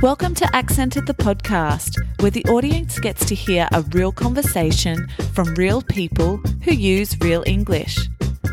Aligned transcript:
Welcome 0.00 0.36
to 0.36 0.44
Accented 0.54 1.06
the 1.06 1.14
podcast, 1.14 1.96
where 2.20 2.30
the 2.30 2.44
audience 2.44 3.00
gets 3.00 3.24
to 3.26 3.34
hear 3.34 3.66
a 3.72 3.82
real 3.82 4.12
conversation 4.12 5.08
from 5.32 5.52
real 5.56 5.82
people 5.82 6.36
who 6.62 6.72
use 6.72 7.18
real 7.20 7.42
English. 7.46 7.98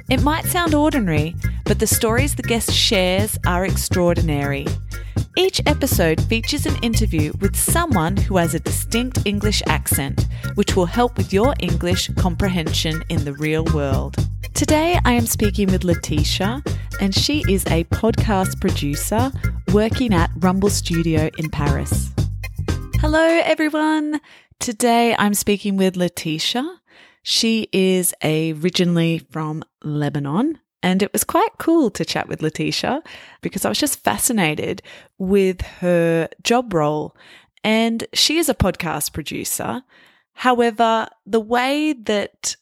It 0.09 0.23
might 0.23 0.45
sound 0.45 0.73
ordinary, 0.73 1.35
but 1.63 1.77
the 1.77 1.85
stories 1.85 2.33
the 2.33 2.41
guest 2.41 2.73
shares 2.73 3.37
are 3.45 3.63
extraordinary. 3.63 4.65
Each 5.37 5.61
episode 5.67 6.19
features 6.23 6.65
an 6.65 6.77
interview 6.81 7.31
with 7.39 7.55
someone 7.55 8.17
who 8.17 8.37
has 8.37 8.55
a 8.55 8.59
distinct 8.59 9.19
English 9.25 9.61
accent, 9.67 10.25
which 10.55 10.75
will 10.75 10.87
help 10.87 11.15
with 11.15 11.31
your 11.31 11.53
English 11.59 12.09
comprehension 12.17 13.03
in 13.09 13.23
the 13.23 13.33
real 13.33 13.65
world. 13.65 14.15
Today, 14.55 14.97
I 15.05 15.11
am 15.11 15.27
speaking 15.27 15.71
with 15.71 15.83
Letitia, 15.83 16.63
and 16.99 17.13
she 17.13 17.43
is 17.47 17.67
a 17.67 17.83
podcast 17.83 18.59
producer 18.59 19.31
working 19.71 20.13
at 20.13 20.31
Rumble 20.37 20.69
Studio 20.69 21.29
in 21.37 21.49
Paris. 21.49 22.11
Hello, 22.95 23.23
everyone. 23.43 24.21
Today, 24.59 25.15
I'm 25.17 25.33
speaking 25.33 25.77
with 25.77 25.95
Letitia. 25.95 26.79
She 27.23 27.67
is 27.73 28.13
originally 28.23 29.19
from 29.31 29.63
Lebanon, 29.83 30.59
and 30.83 31.01
it 31.01 31.11
was 31.11 31.23
quite 31.23 31.57
cool 31.57 31.89
to 31.91 32.05
chat 32.05 32.27
with 32.27 32.41
Letitia 32.41 33.01
because 33.41 33.65
I 33.65 33.69
was 33.69 33.79
just 33.79 34.03
fascinated 34.03 34.81
with 35.17 35.61
her 35.61 36.29
job 36.43 36.73
role. 36.73 37.15
And 37.63 38.05
she 38.13 38.37
is 38.37 38.49
a 38.49 38.53
podcast 38.53 39.13
producer. 39.13 39.83
However, 40.33 41.07
the 41.25 41.39
way 41.39 41.93
that 41.93 42.55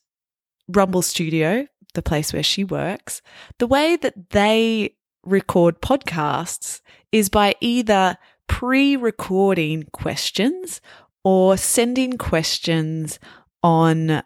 Rumble 0.68 1.02
Studio, 1.02 1.68
the 1.94 2.02
place 2.02 2.32
where 2.32 2.44
she 2.44 2.64
works, 2.64 3.22
the 3.60 3.68
way 3.68 3.98
that 3.98 4.30
they 4.30 4.96
record 5.24 5.82
podcasts 5.82 6.82
is 7.12 7.30
by 7.30 7.56
either 7.62 8.18
pre 8.48 8.96
recording 8.96 9.84
questions 9.92 10.82
or 11.24 11.58
sending 11.58 12.18
questions 12.18 13.20
on 13.62 14.24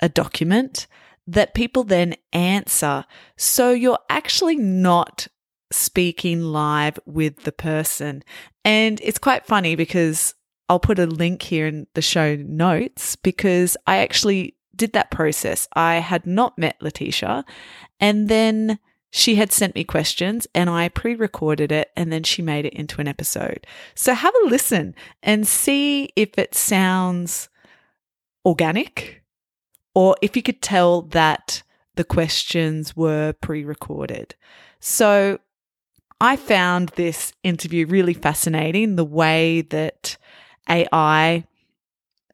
a 0.00 0.08
document 0.08 0.86
that 1.26 1.54
people 1.54 1.84
then 1.84 2.14
answer. 2.32 3.04
So 3.36 3.70
you're 3.70 3.98
actually 4.08 4.56
not 4.56 5.28
speaking 5.72 6.40
live 6.40 6.98
with 7.06 7.42
the 7.42 7.52
person. 7.52 8.22
And 8.64 9.00
it's 9.02 9.18
quite 9.18 9.46
funny 9.46 9.74
because 9.74 10.34
I'll 10.68 10.80
put 10.80 10.98
a 10.98 11.06
link 11.06 11.42
here 11.42 11.66
in 11.66 11.86
the 11.94 12.02
show 12.02 12.36
notes 12.36 13.16
because 13.16 13.76
I 13.86 13.98
actually 13.98 14.56
did 14.74 14.92
that 14.92 15.10
process. 15.10 15.68
I 15.74 15.96
had 15.96 16.26
not 16.26 16.58
met 16.58 16.76
Letitia 16.80 17.44
and 18.00 18.28
then 18.28 18.78
she 19.16 19.36
had 19.36 19.50
sent 19.50 19.74
me 19.74 19.82
questions 19.82 20.46
and 20.54 20.68
I 20.68 20.90
pre 20.90 21.14
recorded 21.14 21.72
it 21.72 21.90
and 21.96 22.12
then 22.12 22.22
she 22.22 22.42
made 22.42 22.66
it 22.66 22.74
into 22.74 23.00
an 23.00 23.08
episode. 23.08 23.66
So 23.94 24.12
have 24.12 24.34
a 24.44 24.48
listen 24.48 24.94
and 25.22 25.48
see 25.48 26.10
if 26.16 26.38
it 26.38 26.54
sounds 26.54 27.48
organic 28.44 29.22
or 29.94 30.16
if 30.20 30.36
you 30.36 30.42
could 30.42 30.60
tell 30.60 31.00
that 31.00 31.62
the 31.94 32.04
questions 32.04 32.94
were 32.94 33.32
pre 33.40 33.64
recorded. 33.64 34.34
So 34.80 35.38
I 36.20 36.36
found 36.36 36.90
this 36.90 37.32
interview 37.42 37.86
really 37.86 38.12
fascinating 38.12 38.96
the 38.96 39.04
way 39.04 39.62
that 39.62 40.18
AI 40.68 41.44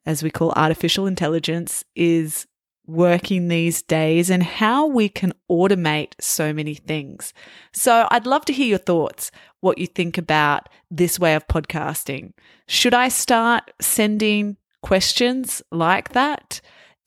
as 0.05 0.21
we 0.21 0.29
call 0.29 0.51
artificial 0.55 1.07
intelligence, 1.07 1.83
is 1.95 2.45
working 2.85 3.47
these 3.47 3.81
days 3.81 4.29
and 4.29 4.43
how 4.43 4.85
we 4.85 5.07
can 5.09 5.33
automate 5.49 6.13
so 6.19 6.53
many 6.53 6.75
things. 6.75 7.33
So 7.71 8.07
I'd 8.11 8.25
love 8.25 8.45
to 8.45 8.53
hear 8.53 8.67
your 8.67 8.77
thoughts, 8.77 9.31
what 9.61 9.77
you 9.77 9.87
think 9.87 10.17
about 10.17 10.69
this 10.91 11.19
way 11.19 11.35
of 11.35 11.47
podcasting. 11.47 12.33
Should 12.67 12.93
I 12.93 13.07
start 13.07 13.71
sending 13.79 14.57
questions 14.81 15.61
like 15.71 16.09
that? 16.09 16.59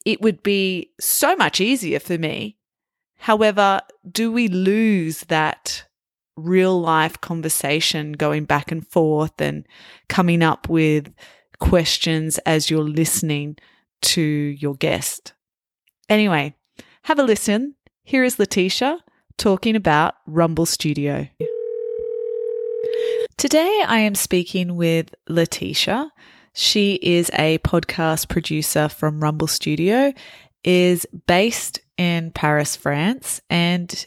It 0.04 0.22
would 0.22 0.42
be 0.42 0.92
so 1.00 1.36
much 1.36 1.60
easier 1.60 2.00
for 2.00 2.16
me. 2.16 2.56
However, 3.18 3.80
do 4.10 4.30
we 4.30 4.48
lose 4.48 5.20
that 5.22 5.84
real 6.36 6.78
life 6.78 7.20
conversation 7.20 8.12
going 8.12 8.44
back 8.44 8.70
and 8.70 8.86
forth 8.86 9.40
and 9.40 9.66
coming 10.08 10.42
up 10.42 10.68
with 10.68 11.12
questions 11.58 12.38
as 12.38 12.70
you're 12.70 12.84
listening 12.84 13.56
to 14.02 14.22
your 14.22 14.74
guest. 14.74 15.32
Anyway, 16.08 16.54
have 17.02 17.18
a 17.18 17.22
listen. 17.24 17.74
Here 18.04 18.22
is 18.22 18.38
Letitia 18.38 19.00
talking 19.38 19.74
about 19.74 20.14
Rumble 20.26 20.66
Studio. 20.66 21.26
Today 23.36 23.82
I 23.86 23.98
am 23.98 24.14
speaking 24.14 24.76
with 24.76 25.12
Letitia. 25.28 26.12
She 26.52 26.94
is 27.02 27.28
a 27.34 27.58
podcast 27.58 28.28
producer 28.28 28.88
from 28.88 29.20
Rumble 29.20 29.48
Studio, 29.48 30.12
is 30.62 31.06
based 31.26 31.80
in 31.98 32.30
Paris, 32.30 32.76
France, 32.76 33.40
and 33.50 34.06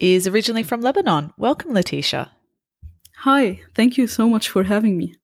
is 0.00 0.26
originally 0.26 0.62
from 0.62 0.80
Lebanon. 0.80 1.34
Welcome, 1.36 1.74
Letitia. 1.74 2.32
Hi, 3.18 3.60
thank 3.74 3.98
you 3.98 4.06
so 4.06 4.26
much 4.26 4.48
for 4.48 4.64
having 4.64 4.96
me. 4.96 5.14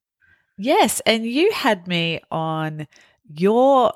Yes. 0.59 0.99
And 1.07 1.25
you 1.25 1.51
had 1.51 1.87
me 1.87 2.21
on 2.29 2.87
your 3.25 3.93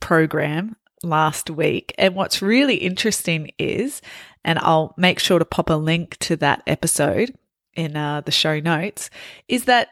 program 0.00 0.74
last 1.02 1.50
week. 1.50 1.94
And 1.98 2.14
what's 2.14 2.42
really 2.42 2.76
interesting 2.76 3.50
is, 3.58 4.02
and 4.44 4.58
I'll 4.58 4.94
make 4.96 5.18
sure 5.18 5.38
to 5.38 5.44
pop 5.44 5.70
a 5.70 5.74
link 5.74 6.16
to 6.18 6.36
that 6.36 6.62
episode 6.66 7.34
in 7.74 7.96
uh, 7.96 8.22
the 8.22 8.30
show 8.32 8.60
notes, 8.60 9.10
is 9.48 9.64
that 9.64 9.88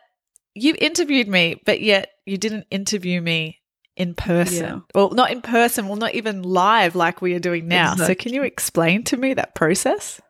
you 0.54 0.74
interviewed 0.78 1.28
me, 1.28 1.60
but 1.64 1.80
yet 1.80 2.10
you 2.24 2.38
didn't 2.38 2.66
interview 2.70 3.20
me 3.20 3.60
in 3.96 4.14
person. 4.14 4.64
Yeah. 4.64 4.78
Well, 4.94 5.10
not 5.10 5.30
in 5.30 5.42
person, 5.42 5.88
well, 5.88 5.96
not 5.96 6.14
even 6.14 6.42
live 6.42 6.94
like 6.94 7.20
we 7.20 7.34
are 7.34 7.38
doing 7.40 7.68
now. 7.68 7.92
Exactly. 7.92 8.14
So, 8.14 8.22
can 8.22 8.34
you 8.34 8.42
explain 8.42 9.04
to 9.04 9.16
me 9.16 9.34
that 9.34 9.54
process? 9.54 10.20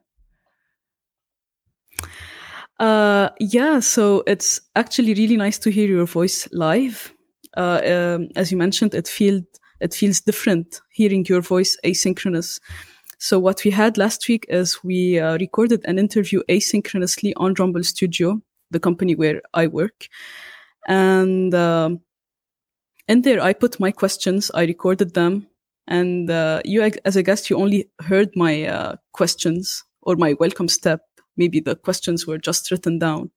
Uh, 2.79 3.31
yeah, 3.41 3.81
so 3.81 4.23
it's 4.27 4.61
actually 4.75 5.15
really 5.15 5.37
nice 5.37 5.59
to 5.59 5.71
hear 5.71 5.89
your 5.89 6.07
voice 6.07 6.49
live. 6.53 7.13
Uh, 7.57 7.81
um, 7.87 8.29
as 8.37 8.53
you 8.53 8.59
mentioned, 8.59 8.95
it 8.95 9.09
feels 9.09 9.43
it 9.81 9.95
feels 9.95 10.21
different 10.21 10.81
hearing 10.91 11.25
your 11.29 11.41
voice 11.41 11.77
asynchronous. 11.85 12.61
So 13.19 13.39
what 13.39 13.65
we 13.65 13.71
had 13.71 13.97
last 13.97 14.29
week 14.29 14.47
is 14.49 14.85
we 14.85 15.19
uh, 15.19 15.39
recorded 15.39 15.83
an 15.87 15.99
interview 15.99 16.43
asynchronously 16.49 17.33
on 17.37 17.55
Rumble 17.55 17.85
Studio, 17.85 18.41
the 18.71 18.81
company 18.81 19.15
where 19.15 19.41
I 19.55 19.67
work, 19.69 20.09
and 20.87 21.55
um, 21.55 22.01
in 23.09 23.23
there 23.23 23.41
I 23.41 23.53
put 23.53 23.81
my 23.81 23.91
questions, 23.91 24.51
I 24.55 24.65
recorded 24.65 25.15
them, 25.15 25.47
and 25.87 26.31
uh, 26.31 26.61
you 26.65 26.83
as 27.05 27.17
a 27.17 27.23
guest 27.23 27.49
you 27.49 27.57
only 27.57 27.91
heard 28.01 28.31
my 28.37 28.65
uh, 28.65 28.97
questions 29.13 29.85
or 30.03 30.17
my 30.17 30.35
welcome 30.35 30.69
step. 30.69 31.01
Maybe 31.37 31.61
the 31.61 31.77
questions 31.77 32.27
were 32.27 32.39
just 32.39 32.71
written 32.71 32.99
down. 32.99 33.31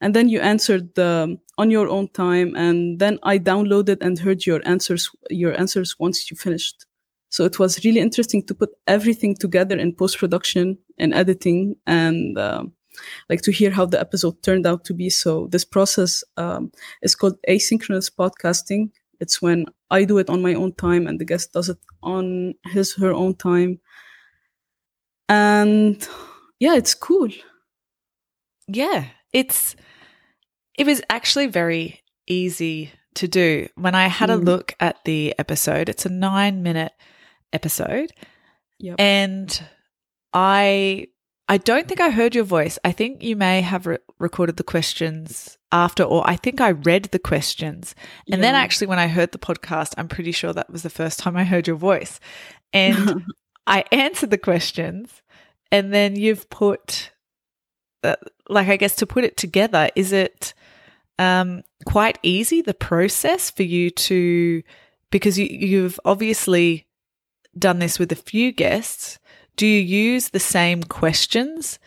And 0.00 0.14
then 0.14 0.28
you 0.28 0.40
answered 0.40 0.98
um, 0.98 1.38
on 1.60 1.70
your 1.70 1.88
own 1.88 2.08
time 2.08 2.56
and 2.56 2.98
then 2.98 3.18
i 3.22 3.38
downloaded 3.38 3.98
and 4.00 4.18
heard 4.18 4.46
your 4.46 4.60
answers 4.64 5.10
your 5.28 5.52
answers 5.60 5.98
once 5.98 6.30
you 6.30 6.36
finished. 6.36 6.86
So 7.28 7.44
it 7.44 7.58
was 7.58 7.84
really 7.84 8.00
interesting 8.00 8.42
to 8.46 8.54
put 8.54 8.70
everything 8.86 9.36
together 9.36 9.76
in 9.76 9.94
post 9.94 10.18
production 10.18 10.78
and 10.98 11.14
editing 11.14 11.76
and 11.86 12.36
um, 12.38 12.72
like 13.28 13.42
to 13.42 13.52
hear 13.52 13.70
how 13.70 13.86
the 13.86 14.00
episode 14.00 14.42
turned 14.42 14.66
out 14.66 14.84
to 14.86 14.94
be. 14.94 15.10
So 15.10 15.46
this 15.52 15.64
process 15.64 16.24
um, 16.36 16.72
is 17.02 17.14
called 17.14 17.38
asynchronous 17.48 18.10
podcasting. 18.10 18.90
It's 19.20 19.42
when 19.42 19.66
i 19.90 20.04
do 20.04 20.18
it 20.18 20.30
on 20.30 20.40
my 20.40 20.54
own 20.54 20.72
time 20.86 21.06
and 21.06 21.20
the 21.20 21.26
guest 21.26 21.52
does 21.52 21.68
it 21.68 21.78
on 22.02 22.54
his 22.72 22.94
her 22.94 23.12
own 23.12 23.34
time. 23.34 23.80
And 25.28 26.08
yeah, 26.58 26.74
it's 26.74 26.94
cool. 26.94 27.28
Yeah, 28.66 29.04
it's 29.32 29.76
it 30.80 30.86
was 30.86 31.02
actually 31.10 31.46
very 31.46 32.02
easy 32.26 32.90
to 33.14 33.28
do. 33.28 33.68
When 33.74 33.94
I 33.94 34.06
had 34.06 34.30
mm. 34.30 34.34
a 34.34 34.36
look 34.36 34.74
at 34.80 35.04
the 35.04 35.34
episode, 35.38 35.90
it's 35.90 36.06
a 36.06 36.10
9-minute 36.10 36.92
episode. 37.52 38.12
Yep. 38.78 38.96
And 38.98 39.62
I 40.32 41.08
I 41.50 41.58
don't 41.58 41.86
think 41.86 42.00
I 42.00 42.10
heard 42.10 42.34
your 42.34 42.44
voice. 42.44 42.78
I 42.84 42.92
think 42.92 43.22
you 43.22 43.34
may 43.36 43.60
have 43.60 43.84
re- 43.84 43.98
recorded 44.18 44.56
the 44.56 44.62
questions 44.62 45.58
after, 45.72 46.04
or 46.04 46.22
I 46.24 46.36
think 46.36 46.60
I 46.60 46.70
read 46.70 47.06
the 47.06 47.18
questions. 47.18 47.94
And 48.30 48.38
yeah. 48.38 48.46
then 48.46 48.54
actually, 48.54 48.86
when 48.86 49.00
I 49.00 49.08
heard 49.08 49.32
the 49.32 49.38
podcast, 49.38 49.94
I'm 49.98 50.08
pretty 50.08 50.32
sure 50.32 50.52
that 50.52 50.70
was 50.70 50.82
the 50.82 50.88
first 50.88 51.18
time 51.18 51.36
I 51.36 51.44
heard 51.44 51.66
your 51.66 51.76
voice. 51.76 52.20
And 52.72 53.24
I 53.66 53.84
answered 53.92 54.30
the 54.30 54.38
questions 54.38 55.22
and 55.72 55.92
then 55.92 56.16
you've 56.16 56.48
put, 56.48 57.10
uh, 58.04 58.16
like, 58.48 58.68
I 58.68 58.76
guess 58.76 58.94
to 58.96 59.06
put 59.06 59.24
it 59.24 59.36
together, 59.36 59.90
is 59.96 60.12
it 60.12 60.54
um, 61.20 61.62
quite 61.84 62.18
easy 62.22 62.62
the 62.62 62.72
process 62.72 63.50
for 63.50 63.62
you 63.62 63.90
to, 63.90 64.62
because 65.10 65.38
you, 65.38 65.46
you've 65.46 66.00
obviously 66.06 66.86
done 67.58 67.78
this 67.78 67.98
with 67.98 68.10
a 68.10 68.16
few 68.16 68.52
guests. 68.52 69.18
Do 69.56 69.66
you 69.66 69.80
use 69.80 70.30
the 70.30 70.40
same 70.40 70.82
questions 70.82 71.78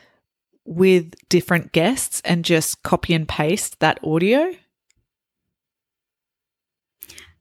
with 0.65 1.15
different 1.29 1.71
guests 1.71 2.21
and 2.23 2.45
just 2.45 2.83
copy 2.83 3.15
and 3.15 3.27
paste 3.27 3.79
that 3.79 3.99
audio? 4.03 4.51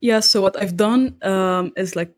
Yeah, 0.00 0.20
so 0.20 0.40
what 0.40 0.60
I've 0.60 0.78
done 0.78 1.18
um, 1.20 1.72
is 1.76 1.94
like 1.94 2.14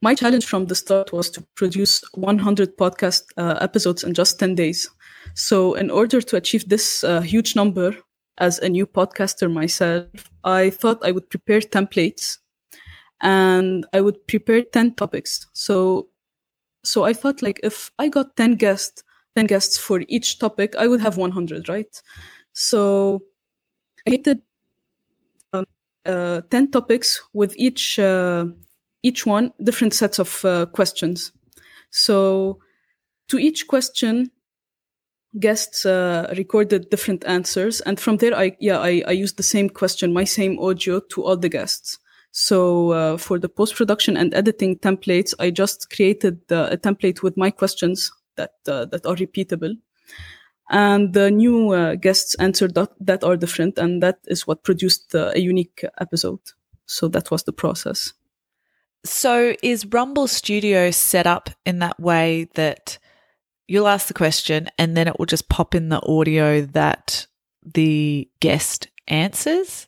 my 0.00 0.14
challenge 0.14 0.46
from 0.46 0.66
the 0.66 0.74
start 0.74 1.12
was 1.12 1.28
to 1.30 1.46
produce 1.54 2.02
100 2.14 2.78
podcast 2.78 3.24
uh, 3.36 3.58
episodes 3.60 4.02
in 4.02 4.14
just 4.14 4.38
10 4.38 4.54
days. 4.54 4.88
So, 5.34 5.74
in 5.74 5.90
order 5.90 6.22
to 6.22 6.36
achieve 6.36 6.68
this 6.68 7.04
uh, 7.04 7.20
huge 7.20 7.54
number 7.54 7.94
as 8.38 8.58
a 8.58 8.68
new 8.68 8.86
podcaster 8.86 9.52
myself, 9.52 10.06
I 10.44 10.70
thought 10.70 11.04
I 11.04 11.10
would 11.10 11.28
prepare 11.28 11.60
templates 11.60 12.38
and 13.20 13.86
I 13.92 14.00
would 14.00 14.26
prepare 14.26 14.62
10 14.62 14.94
topics. 14.94 15.46
So, 15.52 16.08
so 16.84 17.04
I 17.04 17.12
thought 17.12 17.42
like 17.42 17.60
if 17.62 17.90
I 17.98 18.08
got 18.08 18.36
10 18.36 18.54
guests, 18.54 19.02
10 19.36 19.46
guests 19.46 19.78
for 19.78 20.02
each 20.08 20.38
topic, 20.38 20.74
I 20.76 20.86
would 20.86 21.00
have 21.00 21.16
100, 21.16 21.68
right? 21.68 22.02
So 22.52 23.22
I 24.06 24.10
created 24.10 24.42
um, 25.52 25.66
uh, 26.06 26.42
10 26.50 26.70
topics 26.70 27.20
with 27.32 27.54
each, 27.56 27.98
uh, 27.98 28.46
each 29.02 29.26
one 29.26 29.52
different 29.62 29.94
sets 29.94 30.18
of 30.18 30.44
uh, 30.44 30.66
questions. 30.66 31.32
So 31.90 32.60
to 33.28 33.38
each 33.38 33.66
question, 33.66 34.30
guests 35.38 35.84
uh, 35.84 36.32
recorded 36.36 36.90
different 36.90 37.24
answers 37.26 37.80
and 37.82 38.00
from 38.00 38.16
there 38.16 38.34
i 38.34 38.56
yeah 38.60 38.78
I, 38.78 39.02
I 39.06 39.12
used 39.12 39.36
the 39.36 39.42
same 39.42 39.68
question 39.68 40.12
my 40.12 40.24
same 40.24 40.58
audio 40.58 41.00
to 41.00 41.22
all 41.22 41.36
the 41.36 41.50
guests 41.50 41.98
so 42.32 42.92
uh, 42.92 43.16
for 43.16 43.38
the 43.38 43.48
post 43.48 43.74
production 43.74 44.16
and 44.16 44.34
editing 44.34 44.78
templates, 44.78 45.34
I 45.38 45.50
just 45.50 45.90
created 45.90 46.40
uh, 46.50 46.68
a 46.70 46.76
template 46.76 47.22
with 47.22 47.36
my 47.36 47.50
questions 47.50 48.12
that 48.36 48.52
uh, 48.66 48.84
that 48.86 49.06
are 49.06 49.16
repeatable, 49.16 49.76
and 50.70 51.12
the 51.14 51.30
new 51.30 51.72
uh, 51.72 51.94
guests 51.96 52.34
answered 52.36 52.74
that, 52.74 52.90
that 53.00 53.24
are 53.24 53.36
different, 53.36 53.78
and 53.78 54.02
that 54.02 54.18
is 54.26 54.46
what 54.46 54.62
produced 54.62 55.14
a 55.14 55.40
unique 55.40 55.84
episode. 56.00 56.40
So 56.86 57.08
that 57.08 57.30
was 57.30 57.44
the 57.44 57.52
process. 57.52 58.12
So 59.04 59.54
is 59.62 59.86
Rumble 59.86 60.28
Studio 60.28 60.90
set 60.90 61.26
up 61.26 61.50
in 61.64 61.78
that 61.78 61.98
way 61.98 62.48
that 62.54 62.98
you'll 63.68 63.86
ask 63.86 64.08
the 64.08 64.14
question 64.14 64.68
and 64.78 64.96
then 64.96 65.06
it 65.06 65.18
will 65.18 65.26
just 65.26 65.48
pop 65.48 65.74
in 65.74 65.90
the 65.90 66.04
audio 66.04 66.62
that 66.62 67.26
the 67.62 68.28
guest 68.40 68.88
answers? 69.06 69.86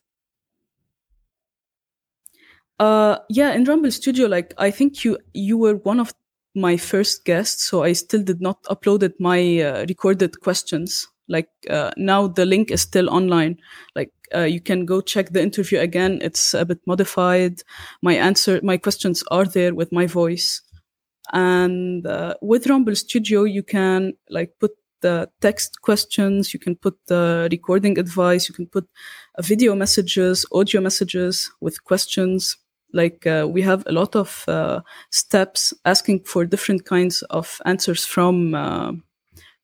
Uh, 2.78 3.18
yeah, 3.28 3.52
in 3.52 3.64
Rumble 3.64 3.90
Studio, 3.90 4.26
like 4.26 4.54
I 4.56 4.70
think 4.70 5.04
you 5.04 5.18
you 5.34 5.58
were 5.58 5.76
one 5.76 6.00
of 6.00 6.14
my 6.54 6.76
first 6.76 7.24
guests, 7.24 7.64
so 7.64 7.82
I 7.82 7.92
still 7.92 8.22
did 8.22 8.40
not 8.40 8.62
uploaded 8.64 9.12
my 9.18 9.60
uh, 9.60 9.84
recorded 9.86 10.40
questions. 10.40 11.06
Like 11.28 11.50
uh, 11.68 11.90
now, 11.98 12.26
the 12.26 12.46
link 12.46 12.70
is 12.70 12.80
still 12.80 13.10
online. 13.10 13.58
Like 13.94 14.12
uh, 14.34 14.44
you 14.44 14.60
can 14.60 14.86
go 14.86 15.02
check 15.02 15.30
the 15.30 15.42
interview 15.42 15.78
again. 15.78 16.20
It's 16.22 16.54
a 16.54 16.64
bit 16.64 16.80
modified. 16.86 17.62
My 18.02 18.14
answer, 18.14 18.60
my 18.62 18.78
questions 18.78 19.22
are 19.30 19.44
there 19.44 19.74
with 19.74 19.92
my 19.92 20.06
voice. 20.06 20.62
And 21.32 22.06
uh, 22.06 22.34
with 22.40 22.66
Rumble 22.66 22.96
Studio, 22.96 23.44
you 23.44 23.62
can 23.62 24.14
like 24.28 24.52
put 24.58 24.72
the 25.00 25.30
text 25.40 25.80
questions, 25.80 26.52
you 26.52 26.60
can 26.60 26.76
put 26.76 26.98
the 27.06 27.48
recording 27.50 27.98
advice, 27.98 28.48
you 28.48 28.54
can 28.54 28.66
put 28.66 28.86
uh, 29.38 29.42
video 29.42 29.74
messages, 29.74 30.44
audio 30.52 30.80
messages 30.80 31.50
with 31.60 31.82
questions. 31.84 32.56
Like 32.92 33.26
uh, 33.26 33.46
we 33.48 33.62
have 33.62 33.84
a 33.86 33.92
lot 33.92 34.16
of 34.16 34.44
uh, 34.48 34.80
steps 35.10 35.72
asking 35.84 36.24
for 36.24 36.44
different 36.44 36.84
kinds 36.84 37.22
of 37.30 37.60
answers 37.64 38.04
from 38.04 38.54
uh, 38.54 38.92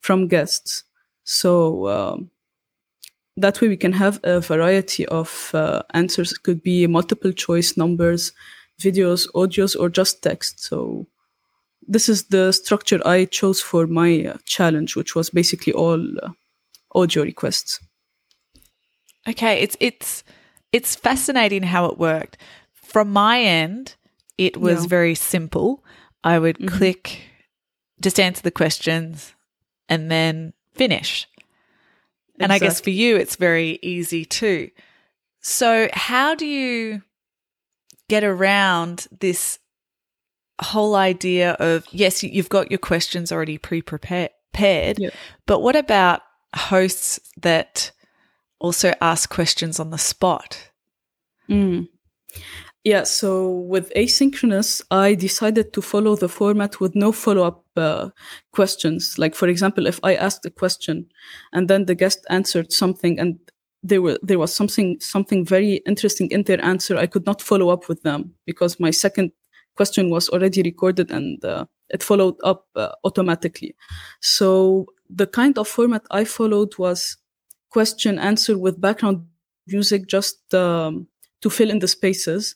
from 0.00 0.28
guests. 0.28 0.84
So 1.24 1.88
um, 1.88 2.30
that 3.36 3.60
way 3.60 3.68
we 3.68 3.76
can 3.76 3.92
have 3.92 4.20
a 4.22 4.40
variety 4.40 5.06
of 5.06 5.50
uh, 5.52 5.82
answers. 5.92 6.32
It 6.32 6.44
could 6.44 6.62
be 6.62 6.86
multiple 6.86 7.32
choice 7.32 7.76
numbers 7.76 8.32
videos 8.80 9.26
audios 9.34 9.78
or 9.78 9.88
just 9.88 10.22
text. 10.22 10.60
So 10.60 11.06
this 11.86 12.08
is 12.08 12.24
the 12.24 12.52
structure 12.52 13.00
i 13.06 13.24
chose 13.24 13.60
for 13.60 13.86
my 13.86 14.26
uh, 14.26 14.36
challenge 14.44 14.96
which 14.96 15.14
was 15.14 15.30
basically 15.30 15.72
all 15.72 16.00
uh, 16.22 16.30
audio 16.94 17.22
requests 17.22 17.80
okay 19.28 19.60
it's 19.60 19.76
it's 19.80 20.24
it's 20.72 20.96
fascinating 20.96 21.62
how 21.62 21.86
it 21.86 21.98
worked 21.98 22.36
from 22.86 23.12
my 23.12 23.40
end, 23.40 23.96
it 24.38 24.56
was 24.56 24.84
yeah. 24.84 24.88
very 24.88 25.14
simple. 25.14 25.84
I 26.24 26.38
would 26.38 26.58
mm-hmm. 26.58 26.76
click, 26.76 27.20
just 28.00 28.20
answer 28.20 28.42
the 28.42 28.50
questions, 28.50 29.34
and 29.88 30.10
then 30.10 30.52
finish. 30.72 31.26
Exactly. 31.26 32.44
And 32.44 32.52
I 32.52 32.58
guess 32.58 32.80
for 32.80 32.90
you, 32.90 33.16
it's 33.16 33.36
very 33.36 33.78
easy 33.82 34.24
too. 34.24 34.70
So, 35.40 35.88
how 35.92 36.34
do 36.34 36.46
you 36.46 37.02
get 38.08 38.24
around 38.24 39.08
this 39.20 39.58
whole 40.60 40.94
idea 40.94 41.52
of 41.52 41.86
yes, 41.90 42.22
you've 42.22 42.48
got 42.48 42.70
your 42.70 42.78
questions 42.78 43.32
already 43.32 43.58
pre 43.58 43.82
prepared, 43.82 44.98
yeah. 44.98 45.10
but 45.46 45.60
what 45.60 45.76
about 45.76 46.22
hosts 46.54 47.20
that 47.42 47.90
also 48.58 48.92
ask 49.00 49.28
questions 49.30 49.78
on 49.78 49.90
the 49.90 49.98
spot? 49.98 50.70
Mm. 51.48 51.88
Yeah, 52.84 53.02
so 53.02 53.50
with 53.50 53.92
asynchronous, 53.96 54.80
I 54.92 55.14
decided 55.14 55.72
to 55.72 55.82
follow 55.82 56.14
the 56.14 56.28
format 56.28 56.78
with 56.78 56.94
no 56.94 57.10
follow 57.10 57.42
up 57.42 57.64
uh, 57.76 58.10
questions. 58.52 59.18
Like, 59.18 59.34
for 59.34 59.48
example, 59.48 59.88
if 59.88 59.98
I 60.04 60.14
asked 60.14 60.46
a 60.46 60.50
question 60.50 61.06
and 61.52 61.68
then 61.68 61.86
the 61.86 61.96
guest 61.96 62.24
answered 62.30 62.72
something 62.72 63.18
and 63.18 63.40
there 63.82 64.00
were 64.00 64.18
there 64.22 64.38
was 64.38 64.54
something 64.54 64.98
something 65.00 65.44
very 65.44 65.82
interesting 65.86 66.30
in 66.30 66.44
their 66.44 66.64
answer, 66.64 66.96
I 66.96 67.06
could 67.06 67.26
not 67.26 67.42
follow 67.42 67.70
up 67.70 67.88
with 67.88 68.02
them 68.02 68.34
because 68.46 68.78
my 68.78 68.92
second 68.92 69.32
question 69.76 70.10
was 70.10 70.28
already 70.28 70.62
recorded 70.62 71.10
and 71.10 71.44
uh, 71.44 71.64
it 71.90 72.02
followed 72.02 72.36
up 72.42 72.66
uh, 72.74 72.92
automatically. 73.04 73.74
So 74.20 74.86
the 75.08 75.26
kind 75.26 75.58
of 75.58 75.68
format 75.68 76.02
I 76.10 76.24
followed 76.24 76.76
was 76.78 77.16
question 77.70 78.18
answer 78.18 78.58
with 78.58 78.80
background 78.80 79.26
music, 79.66 80.06
just 80.06 80.54
um, 80.54 81.06
to 81.42 81.50
fill 81.50 81.70
in 81.70 81.78
the 81.80 81.88
spaces. 81.88 82.54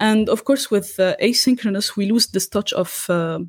And 0.00 0.28
of 0.28 0.44
course, 0.44 0.70
with 0.70 0.98
uh, 1.00 1.16
asynchronous, 1.20 1.96
we 1.96 2.10
lose 2.10 2.28
this 2.28 2.48
touch 2.48 2.72
of 2.72 3.06
uh, 3.08 3.40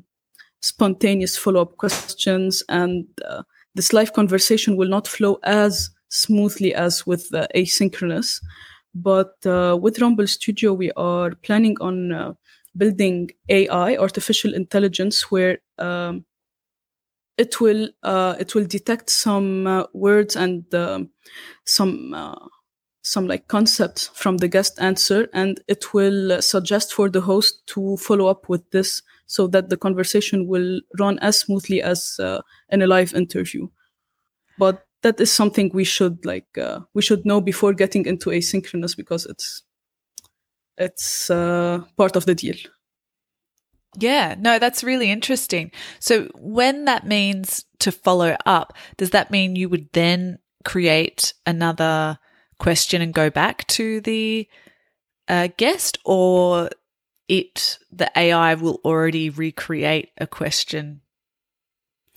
spontaneous 0.60 1.36
follow 1.36 1.62
up 1.62 1.76
questions, 1.76 2.64
and 2.68 3.06
uh, 3.28 3.42
this 3.74 3.92
live 3.92 4.12
conversation 4.12 4.76
will 4.76 4.88
not 4.88 5.06
flow 5.06 5.38
as 5.44 5.90
smoothly 6.08 6.74
as 6.74 7.06
with 7.06 7.32
uh, 7.32 7.46
asynchronous. 7.54 8.42
But 8.92 9.34
with 9.80 10.00
Rumble 10.00 10.26
Studio, 10.26 10.72
we 10.72 10.90
are 10.96 11.30
planning 11.42 11.76
on 11.80 12.36
building 12.76 13.30
AI, 13.48 13.96
artificial 13.96 14.54
intelligence, 14.54 15.30
where 15.30 15.58
um, 15.78 16.24
it 17.36 17.60
will 17.60 17.88
it 18.04 18.54
will 18.54 18.66
detect 18.66 19.10
some 19.10 19.86
words 19.92 20.36
and 20.36 20.74
um, 20.74 21.10
some 21.64 22.14
some 23.02 23.26
like 23.26 23.48
concepts 23.48 24.08
from 24.14 24.38
the 24.38 24.48
guest 24.48 24.78
answer 24.78 25.28
and 25.32 25.60
it 25.68 25.94
will 25.94 26.40
suggest 26.42 26.92
for 26.92 27.08
the 27.08 27.20
host 27.20 27.66
to 27.66 27.96
follow 27.96 28.26
up 28.26 28.48
with 28.48 28.70
this 28.70 29.02
so 29.26 29.46
that 29.46 29.68
the 29.70 29.76
conversation 29.76 30.46
will 30.46 30.80
run 30.98 31.18
as 31.20 31.38
smoothly 31.38 31.80
as 31.80 32.18
uh, 32.20 32.40
in 32.68 32.82
a 32.82 32.86
live 32.86 33.14
interview. 33.14 33.68
But 34.58 34.84
that 35.02 35.20
is 35.20 35.32
something 35.32 35.70
we 35.72 35.84
should 35.84 36.24
like 36.26 36.58
uh, 36.58 36.80
we 36.94 37.02
should 37.02 37.24
know 37.24 37.40
before 37.40 37.72
getting 37.72 38.04
into 38.06 38.30
asynchronous 38.30 38.96
because 38.96 39.24
it's 39.26 39.62
it's 40.80 41.30
uh, 41.30 41.80
part 41.96 42.16
of 42.16 42.26
the 42.26 42.34
deal 42.34 42.56
yeah, 43.98 44.36
no, 44.38 44.58
that's 44.58 44.84
really 44.84 45.10
interesting. 45.10 45.72
So, 45.98 46.28
when 46.36 46.84
that 46.84 47.06
means 47.06 47.64
to 47.80 47.90
follow 47.90 48.36
up, 48.46 48.74
does 48.96 49.10
that 49.10 49.30
mean 49.30 49.56
you 49.56 49.68
would 49.68 49.92
then 49.92 50.38
create 50.64 51.34
another 51.44 52.18
question 52.58 53.02
and 53.02 53.12
go 53.12 53.30
back 53.30 53.66
to 53.68 54.00
the 54.00 54.48
uh, 55.26 55.48
guest, 55.56 55.98
or 56.04 56.70
it 57.28 57.78
the 57.90 58.10
AI 58.16 58.54
will 58.54 58.80
already 58.84 59.28
recreate 59.28 60.10
a 60.18 60.26
question 60.26 61.00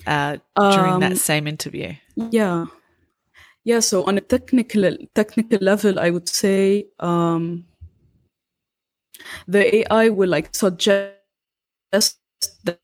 uh, 0.05 0.37
during 0.55 0.93
um, 0.93 0.99
that 0.99 1.17
same 1.17 1.47
interview? 1.47 1.93
Yeah, 2.15 2.65
yeah. 3.63 3.79
So 3.79 4.03
on 4.03 4.19
a 4.19 4.21
technical 4.21 4.95
technical 5.15 5.57
level, 5.59 5.99
I 5.99 6.11
would 6.11 6.29
say 6.29 6.85
um, 6.99 7.65
the 9.47 9.89
AI 9.91 10.09
will 10.09 10.29
like 10.29 10.53
suggest 10.55 11.15
that 12.63 12.79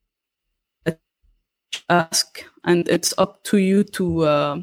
ask, 1.90 2.44
and 2.64 2.88
it's 2.88 3.14
up 3.18 3.44
to 3.44 3.58
you 3.58 3.84
to 3.84 4.24
uh, 4.24 4.62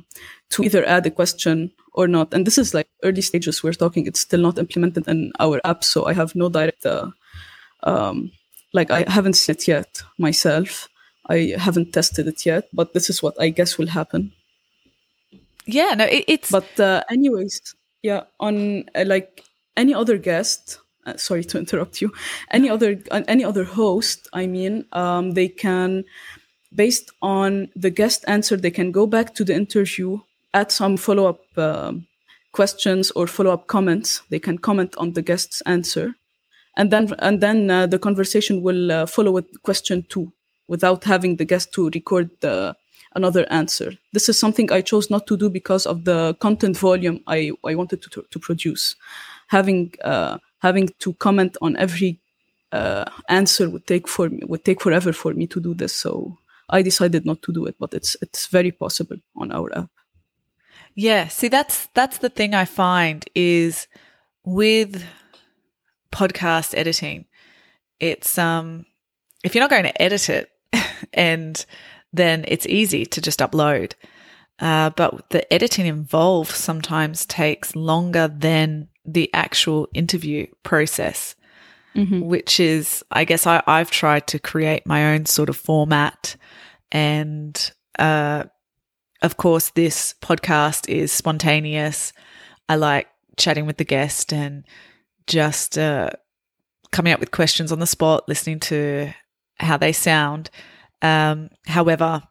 to 0.51 0.63
either 0.65 0.85
add 0.87 1.07
a 1.07 1.11
question 1.11 1.73
or 1.93 2.09
not. 2.09 2.35
And 2.35 2.47
this 2.47 2.59
is 2.59 2.75
like 2.75 2.89
early 3.03 3.23
stages. 3.23 3.63
We're 3.63 3.73
talking; 3.73 4.07
it's 4.07 4.21
still 4.21 4.41
not 4.41 4.59
implemented 4.59 5.09
in 5.09 5.33
our 5.41 5.61
app, 5.65 5.85
so 5.85 6.07
I 6.07 6.13
have 6.15 6.35
no 6.35 6.49
direct. 6.49 6.87
Uh, 6.87 7.11
um, 7.83 8.31
like 8.73 8.91
I 8.91 9.05
haven't 9.09 9.35
seen 9.35 9.57
it 9.57 9.69
yet 9.69 10.03
myself. 10.19 10.89
I 11.29 11.55
haven't 11.59 11.93
tested 11.93 12.29
it 12.29 12.47
yet, 12.47 12.69
but 12.73 12.93
this 12.95 13.11
is 13.11 13.23
what 13.23 13.35
I 13.41 13.49
guess 13.51 13.79
will 13.79 13.89
happen. 13.89 14.33
yeah, 15.67 15.95
no, 15.97 16.05
it, 16.05 16.25
it's 16.29 16.51
But 16.51 16.79
uh, 16.79 17.03
anyways, 17.11 17.75
yeah, 18.03 18.25
on 18.41 18.85
uh, 18.95 19.05
like 19.07 19.45
any 19.77 19.95
other 19.95 20.19
guest. 20.19 20.79
Uh, 21.07 21.17
sorry 21.17 21.45
to 21.45 21.59
interrupt 21.59 22.03
you. 22.03 22.13
Any 22.51 22.69
other 22.69 23.01
uh, 23.13 23.23
any 23.29 23.45
other 23.45 23.65
host, 23.65 24.29
I 24.33 24.47
mean, 24.49 24.85
um, 24.93 25.33
they 25.33 25.49
can, 25.49 26.05
based 26.75 27.13
on 27.23 27.69
the 27.77 27.91
guest 27.91 28.25
answer, 28.27 28.57
they 28.57 28.73
can 28.73 28.91
go 28.91 29.07
back 29.07 29.35
to 29.37 29.45
the 29.45 29.55
interview, 29.55 30.19
add 30.53 30.73
some 30.73 30.97
follow 30.97 31.27
up 31.29 31.41
um 31.57 32.07
questions 32.53 33.13
or 33.13 33.27
follow 33.27 33.53
up 33.53 33.67
comments. 33.67 34.23
They 34.31 34.41
can 34.41 34.59
comment 34.59 34.97
on 34.97 35.13
the 35.13 35.23
guest's 35.23 35.61
answer, 35.63 36.15
and 36.77 36.91
then 36.91 37.15
and 37.21 37.41
then 37.41 37.71
uh, 37.71 37.87
the 37.87 37.99
conversation 37.99 38.63
will 38.63 38.91
uh, 38.91 39.07
follow 39.07 39.31
with 39.31 39.63
question 39.63 40.05
two 40.09 40.33
without 40.67 41.05
having 41.05 41.37
the 41.37 41.45
guest 41.45 41.73
to 41.75 41.91
record 41.91 42.31
the 42.41 42.75
another 43.15 43.47
answer. 43.51 43.93
This 44.13 44.29
is 44.29 44.39
something 44.39 44.71
I 44.73 44.83
chose 44.83 45.11
not 45.11 45.27
to 45.27 45.37
do 45.37 45.49
because 45.49 45.87
of 45.87 46.05
the 46.05 46.35
content 46.41 46.77
volume 46.77 47.21
I, 47.27 47.53
I 47.65 47.75
wanted 47.75 48.03
to, 48.03 48.11
to, 48.11 48.27
to 48.31 48.39
produce. 48.39 48.97
Having 49.49 49.95
uh, 50.05 50.39
having 50.59 50.89
to 50.99 51.13
comment 51.15 51.57
on 51.61 51.77
every 51.77 52.21
uh, 52.73 53.05
answer 53.29 53.71
would 53.71 53.87
take 53.87 54.09
for 54.09 54.29
me, 54.29 54.43
would 54.47 54.65
take 54.65 54.81
forever 54.81 55.13
for 55.13 55.33
me 55.35 55.47
to 55.47 55.61
do 55.61 55.75
this. 55.75 55.93
So 55.93 56.39
I 56.69 56.83
decided 56.83 57.25
not 57.25 57.43
to 57.43 57.53
do 57.53 57.67
it, 57.67 57.77
but 57.79 57.95
it's 57.95 58.17
it's 58.21 58.47
very 58.47 58.73
possible 58.73 59.17
on 59.37 59.53
our 59.53 59.77
app. 59.77 59.91
Yeah, 60.95 61.29
see 61.29 61.49
that's 61.49 61.87
that's 61.95 62.19
the 62.19 62.31
thing 62.31 62.55
I 62.55 62.65
find 62.65 63.25
is 63.35 63.87
with 64.45 65.05
podcast 66.11 66.77
editing, 66.77 67.27
it's 68.01 68.39
um 68.39 68.87
if 69.45 69.55
you're 69.55 69.63
not 69.63 69.71
going 69.71 69.85
to 69.85 70.03
edit 70.03 70.29
it 70.29 70.51
and 71.13 71.65
then 72.13 72.45
it's 72.49 72.67
easy 72.67 73.05
to 73.07 73.21
just 73.21 73.41
upload. 73.41 73.93
Uh, 74.59 74.89
but 74.91 75.29
the 75.31 75.53
editing 75.53 75.87
involved 75.87 76.51
sometimes 76.51 77.27
takes 77.27 77.77
longer 77.77 78.27
than 78.27 78.89
the 79.07 79.31
actual 79.33 79.89
interview 79.95 80.47
process, 80.63 81.37
which 82.21 82.61
is, 82.61 83.05
I 83.11 83.25
guess, 83.25 83.47
I, 83.47 83.63
I've 83.67 83.91
tried 83.91 84.27
to 84.27 84.39
create 84.39 84.87
my 84.87 85.15
own 85.15 85.27
sort 85.27 85.49
of 85.49 85.57
format. 85.57 86.37
And 86.93 87.73
uh, 87.99 88.45
of 89.23 89.37
course, 89.37 89.71
this 89.71 90.15
podcast 90.21 90.89
is 90.89 91.13
spontaneous. 91.13 92.13
I 92.69 92.77
like 92.77 93.07
chatting 93.37 93.67
with 93.67 93.77
the 93.79 93.85
guest 93.85 94.33
and 94.33 94.65
just 95.27 95.79
uh, 95.79 96.11
coming 96.93 97.13
up 97.13 97.21
with 97.21 97.31
questions 97.31 97.73
on 97.73 97.79
the 97.79 97.87
spot, 97.87 98.29
listening 98.29 98.61
to 98.61 99.13
how 99.59 99.77
they 99.77 99.93
sound. 99.93 100.51
Um, 101.03 101.51
however, 101.67 102.23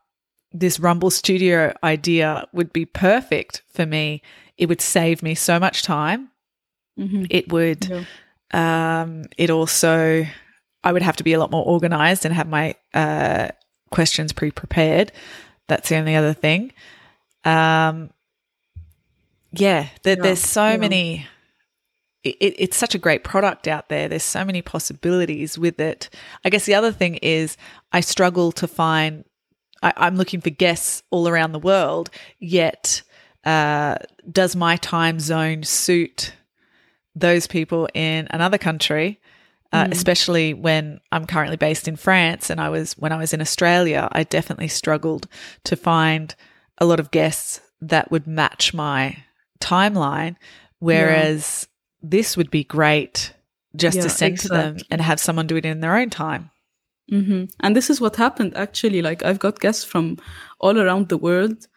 this 0.51 0.79
Rumble 0.79 1.09
Studio 1.09 1.73
idea 1.83 2.47
would 2.53 2.71
be 2.71 2.85
perfect 2.85 3.63
for 3.73 3.85
me. 3.85 4.21
It 4.57 4.67
would 4.69 4.81
save 4.81 5.23
me 5.23 5.35
so 5.35 5.59
much 5.59 5.83
time. 5.83 6.29
It 6.97 7.51
would, 7.51 7.85
Yeah. 7.87 9.01
um, 9.01 9.23
it 9.37 9.49
also, 9.49 10.25
I 10.83 10.91
would 10.93 11.01
have 11.01 11.17
to 11.17 11.23
be 11.23 11.33
a 11.33 11.39
lot 11.39 11.51
more 11.51 11.65
organized 11.65 12.25
and 12.25 12.33
have 12.33 12.47
my 12.47 12.75
uh, 12.93 13.49
questions 13.91 14.31
pre 14.33 14.51
prepared. 14.51 15.11
That's 15.67 15.89
the 15.89 15.97
only 15.97 16.15
other 16.15 16.33
thing. 16.33 16.71
Um, 17.43 18.11
yeah, 19.51 19.87
there, 20.03 20.15
Yeah, 20.17 20.23
there's 20.23 20.39
so 20.39 20.71
yeah. 20.71 20.77
many. 20.77 21.27
It, 22.23 22.35
it- 22.39 22.55
it's 22.57 22.77
such 22.77 22.95
a 22.95 22.99
great 22.99 23.23
product 23.23 23.67
out 23.67 23.89
there. 23.89 24.07
There's 24.07 24.23
so 24.23 24.43
many 24.45 24.61
possibilities 24.61 25.57
with 25.57 25.79
it. 25.79 26.09
I 26.43 26.49
guess 26.49 26.65
the 26.65 26.75
other 26.75 26.91
thing 26.91 27.15
is 27.17 27.57
I 27.91 27.99
struggle 28.01 28.51
to 28.53 28.67
find. 28.67 29.25
I, 29.83 29.93
I'm 29.97 30.15
looking 30.15 30.41
for 30.41 30.49
guests 30.49 31.03
all 31.11 31.27
around 31.27 31.51
the 31.51 31.59
world, 31.59 32.09
yet 32.39 33.01
uh, 33.43 33.95
does 34.31 34.55
my 34.55 34.77
time 34.77 35.19
zone 35.19 35.63
suit 35.63 36.33
those 37.15 37.47
people 37.47 37.87
in 37.93 38.27
another 38.31 38.57
country? 38.57 39.19
Uh, 39.73 39.87
especially 39.91 40.53
when 40.53 41.01
I'm 41.11 41.25
currently 41.27 41.57
based 41.57 41.87
in 41.87 41.97
France, 41.97 42.49
and 42.49 42.61
I 42.61 42.69
was 42.69 42.93
when 42.93 43.11
I 43.11 43.17
was 43.17 43.33
in 43.33 43.41
Australia, 43.41 44.07
I 44.11 44.23
definitely 44.23 44.69
struggled 44.69 45.27
to 45.65 45.75
find 45.75 46.33
a 46.77 46.85
lot 46.85 46.99
of 46.99 47.11
guests 47.11 47.59
that 47.81 48.09
would 48.09 48.25
match 48.27 48.73
my 48.73 49.17
timeline. 49.59 50.35
Whereas 50.79 51.67
this 52.01 52.37
would 52.37 52.49
be 52.51 52.63
great 52.63 53.33
just 53.75 53.97
to 54.01 54.07
Yeah, 54.07 54.13
send 54.13 54.39
to 54.39 54.47
them 54.49 54.77
and 54.89 55.01
have 55.01 55.19
someone 55.19 55.47
do 55.47 55.57
it 55.57 55.65
in 55.65 55.81
their 55.81 55.97
own 55.97 56.09
time. 56.09 56.51
hmm 57.09 57.45
And 57.59 57.75
this 57.75 57.89
is 57.89 57.99
what 57.99 58.15
happened 58.15 58.55
actually. 58.55 59.01
Like 59.01 59.23
I've 59.23 59.39
got 59.39 59.59
guests 59.59 59.83
from 59.83 60.17
all 60.59 60.77
around 60.79 61.09
the 61.09 61.17
world, 61.17 61.67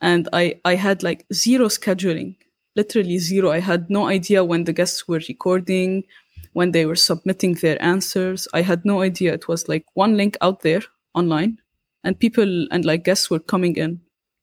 and 0.00 0.28
I 0.32 0.60
I 0.64 0.76
had 0.76 1.02
like 1.02 1.26
zero 1.32 1.68
scheduling, 1.68 2.36
literally 2.76 3.18
zero. 3.18 3.50
I 3.50 3.60
had 3.60 3.90
no 3.90 4.06
idea 4.06 4.44
when 4.44 4.64
the 4.64 4.72
guests 4.72 5.06
were 5.08 5.20
recording, 5.28 6.04
when 6.52 6.72
they 6.72 6.86
were 6.86 6.96
submitting 6.96 7.54
their 7.54 7.80
answers. 7.82 8.48
I 8.52 8.62
had 8.62 8.84
no 8.84 9.02
idea. 9.02 9.34
It 9.34 9.48
was 9.48 9.68
like 9.68 9.84
one 9.94 10.16
link 10.16 10.36
out 10.40 10.60
there 10.62 10.82
online, 11.14 11.58
and 12.02 12.18
people 12.18 12.66
and 12.70 12.84
like 12.84 13.04
guests 13.04 13.30
were 13.30 13.40
coming 13.40 13.76
in. 13.76 14.00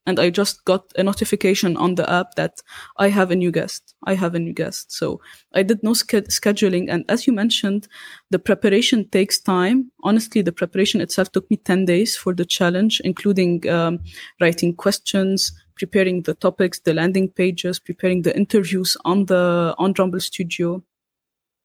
And 0.08 0.20
I 0.20 0.32
just 0.32 0.66
got 0.66 0.92
a 0.98 1.04
notification 1.04 1.78
on 1.78 1.94
the 1.94 2.10
app 2.10 2.34
that 2.34 2.60
I 2.98 3.10
have 3.10 3.30
a 3.30 3.36
new 3.36 3.52
guest. 3.52 3.94
I 4.04 4.16
have 4.16 4.34
a 4.34 4.40
new 4.40 4.52
guest. 4.52 4.92
So 4.92 5.22
I 5.54 5.62
did 5.62 5.84
no 5.84 5.94
sch- 5.94 6.26
scheduling. 6.30 6.88
And 6.90 7.06
as 7.08 7.28
you 7.28 7.34
mentioned, 7.34 7.88
the 8.32 8.40
preparation 8.40 9.08
takes 9.10 9.40
time. 9.40 9.92
Honestly, 10.04 10.42
the 10.42 10.52
preparation 10.52 11.02
itself 11.02 11.32
took 11.32 11.50
me 11.52 11.58
10 11.58 11.86
days 11.86 12.18
for 12.18 12.34
the 12.34 12.46
challenge, 12.46 13.00
including 13.04 13.70
um, 13.70 14.00
writing 14.42 14.76
questions, 14.76 15.52
preparing 15.82 16.22
the 16.22 16.36
topics, 16.36 16.80
the 16.82 16.94
landing 16.94 17.28
pages, 17.28 17.80
preparing 17.80 18.22
the 18.22 18.38
interviews 18.38 18.96
on 19.04 19.26
the, 19.26 19.74
on 19.80 19.96
Rumble 19.98 20.20
Studio, 20.20 20.84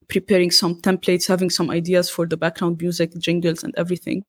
preparing 0.09 0.51
some 0.51 0.81
templates, 0.81 1.29
having 1.29 1.51
some 1.51 1.69
ideas 1.71 2.09
for 2.09 2.27
the 2.27 2.37
background 2.39 2.81
music, 2.81 3.13
jingles 3.19 3.63
and 3.63 3.75
everything. 3.77 4.25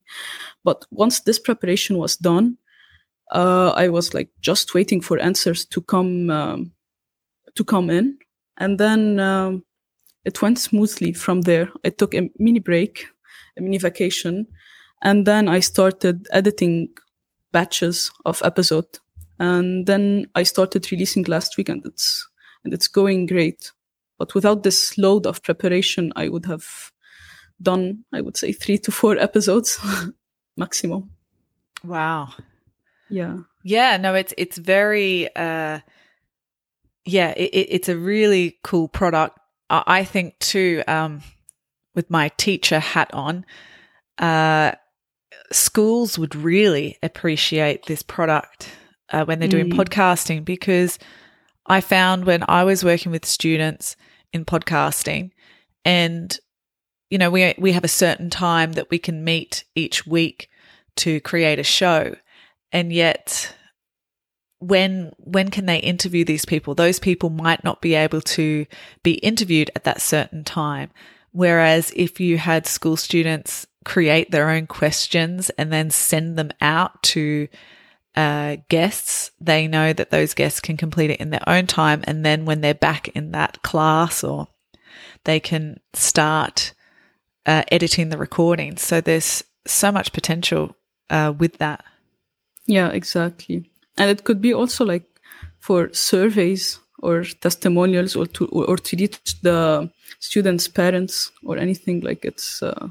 But 0.62 0.84
once 0.90 1.20
this 1.20 1.38
preparation 1.38 1.96
was 1.96 2.18
done, 2.18 2.58
uh, 3.32 3.70
I 3.70 3.88
was 3.88 4.12
like 4.12 4.28
just 4.42 4.74
waiting 4.74 5.00
for 5.00 5.18
answers 5.18 5.64
to 5.64 5.80
come, 5.80 6.28
um, 6.28 6.72
to 7.54 7.64
come 7.64 7.88
in. 7.88 8.18
And 8.58 8.78
then, 8.78 9.18
um, 9.18 9.64
it 10.26 10.42
went 10.42 10.58
smoothly 10.58 11.14
from 11.14 11.40
there. 11.40 11.70
I 11.82 11.88
took 11.88 12.14
a 12.14 12.28
mini 12.38 12.58
break, 12.58 13.06
a 13.56 13.62
mini 13.62 13.78
vacation, 13.78 14.48
and 15.00 15.26
then 15.26 15.48
I 15.48 15.60
started 15.60 16.28
editing 16.30 16.90
batches 17.52 18.10
of 18.26 18.42
episode. 18.44 18.98
And 19.38 19.86
then 19.86 20.26
I 20.34 20.42
started 20.42 20.90
releasing 20.90 21.24
last 21.24 21.56
week, 21.56 21.68
and 21.68 21.84
it's 21.86 22.28
and 22.64 22.74
it's 22.74 22.88
going 22.88 23.26
great. 23.26 23.72
But 24.18 24.34
without 24.34 24.62
this 24.62 24.98
load 24.98 25.26
of 25.26 25.42
preparation, 25.42 26.12
I 26.16 26.28
would 26.28 26.46
have 26.46 26.92
done, 27.62 28.04
I 28.12 28.20
would 28.20 28.36
say, 28.36 28.52
three 28.52 28.78
to 28.78 28.90
four 28.90 29.16
episodes 29.18 29.78
maximum. 30.56 31.10
Wow. 31.84 32.30
Yeah. 33.08 33.38
Yeah, 33.64 33.96
no, 33.96 34.14
it's 34.14 34.34
it's 34.36 34.58
very 34.58 35.28
uh 35.34 35.80
yeah, 37.04 37.30
it, 37.36 37.50
it, 37.54 37.66
it's 37.70 37.88
a 37.88 37.96
really 37.96 38.58
cool 38.62 38.88
product. 38.88 39.38
I, 39.70 39.82
I 39.86 40.04
think 40.04 40.38
too, 40.40 40.82
um, 40.86 41.22
with 41.94 42.10
my 42.10 42.28
teacher 42.36 42.78
hat 42.78 43.10
on, 43.14 43.46
uh, 44.18 44.72
schools 45.50 46.18
would 46.18 46.36
really 46.36 46.98
appreciate 47.02 47.86
this 47.86 48.02
product 48.02 48.68
uh, 49.10 49.24
when 49.24 49.38
they're 49.38 49.48
doing 49.48 49.70
Mm. 49.70 49.76
podcasting 49.76 50.44
because 50.44 50.98
I 51.66 51.80
found 51.80 52.24
when 52.24 52.44
I 52.48 52.64
was 52.64 52.84
working 52.84 53.12
with 53.12 53.26
students 53.26 53.96
in 54.32 54.44
podcasting, 54.44 55.30
and 55.84 56.38
you 57.10 57.18
know, 57.18 57.30
we 57.30 57.54
we 57.58 57.72
have 57.72 57.84
a 57.84 57.88
certain 57.88 58.30
time 58.30 58.72
that 58.72 58.90
we 58.90 58.98
can 58.98 59.24
meet 59.24 59.64
each 59.74 60.06
week 60.06 60.48
to 60.96 61.20
create 61.20 61.58
a 61.58 61.64
show, 61.64 62.14
and 62.72 62.92
yet 62.92 63.54
when 64.60 65.12
when 65.18 65.50
can 65.50 65.66
they 65.66 65.78
interview 65.78 66.24
these 66.24 66.44
people? 66.44 66.74
Those 66.74 66.98
people 66.98 67.30
might 67.30 67.62
not 67.64 67.80
be 67.80 67.94
able 67.94 68.20
to 68.22 68.66
be 69.02 69.12
interviewed 69.14 69.70
at 69.76 69.84
that 69.84 70.00
certain 70.00 70.44
time. 70.44 70.90
Whereas 71.32 71.92
if 71.94 72.18
you 72.20 72.38
had 72.38 72.66
school 72.66 72.96
students 72.96 73.66
create 73.84 74.30
their 74.30 74.50
own 74.50 74.66
questions 74.66 75.50
and 75.50 75.72
then 75.72 75.90
send 75.90 76.36
them 76.36 76.50
out 76.60 77.02
to 77.02 77.48
uh, 78.16 78.56
guests 78.68 79.30
they 79.40 79.68
know 79.68 79.92
that 79.92 80.10
those 80.10 80.34
guests 80.34 80.60
can 80.60 80.76
complete 80.76 81.10
it 81.10 81.20
in 81.20 81.30
their 81.30 81.48
own 81.48 81.66
time 81.66 82.02
and 82.04 82.24
then 82.24 82.44
when 82.44 82.60
they're 82.60 82.74
back 82.74 83.08
in 83.08 83.32
that 83.32 83.62
class 83.62 84.24
or 84.24 84.48
they 85.24 85.38
can 85.40 85.78
start 85.94 86.72
uh, 87.46 87.62
editing 87.70 88.08
the 88.08 88.18
recording 88.18 88.76
so 88.76 89.00
there's 89.00 89.44
so 89.66 89.92
much 89.92 90.12
potential 90.12 90.74
uh, 91.10 91.32
with 91.38 91.58
that 91.58 91.84
Yeah, 92.66 92.90
exactly. 92.90 93.70
And 93.96 94.10
it 94.10 94.24
could 94.24 94.40
be 94.40 94.54
also 94.54 94.84
like 94.84 95.04
for 95.58 95.92
surveys 95.92 96.78
or 97.00 97.24
testimonials 97.24 98.14
or 98.14 98.26
to 98.26 98.46
or, 98.48 98.66
or 98.66 98.76
to 98.76 98.96
reach 98.96 99.40
the 99.42 99.90
students' 100.20 100.68
parents 100.68 101.32
or 101.44 101.58
anything 101.58 102.00
like 102.00 102.24
it's 102.24 102.62
uh, 102.62 102.88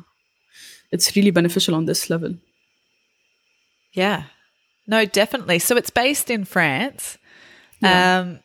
it's 0.92 1.16
really 1.16 1.32
beneficial 1.32 1.76
on 1.76 1.86
this 1.86 2.10
level. 2.10 2.36
Yeah. 3.94 4.24
No, 4.88 5.06
definitely. 5.06 5.60
So 5.60 5.76
it's 5.76 5.90
based 5.90 6.30
in 6.30 6.46
France. 6.46 7.18
Yeah. 7.82 8.20
Um, 8.20 8.40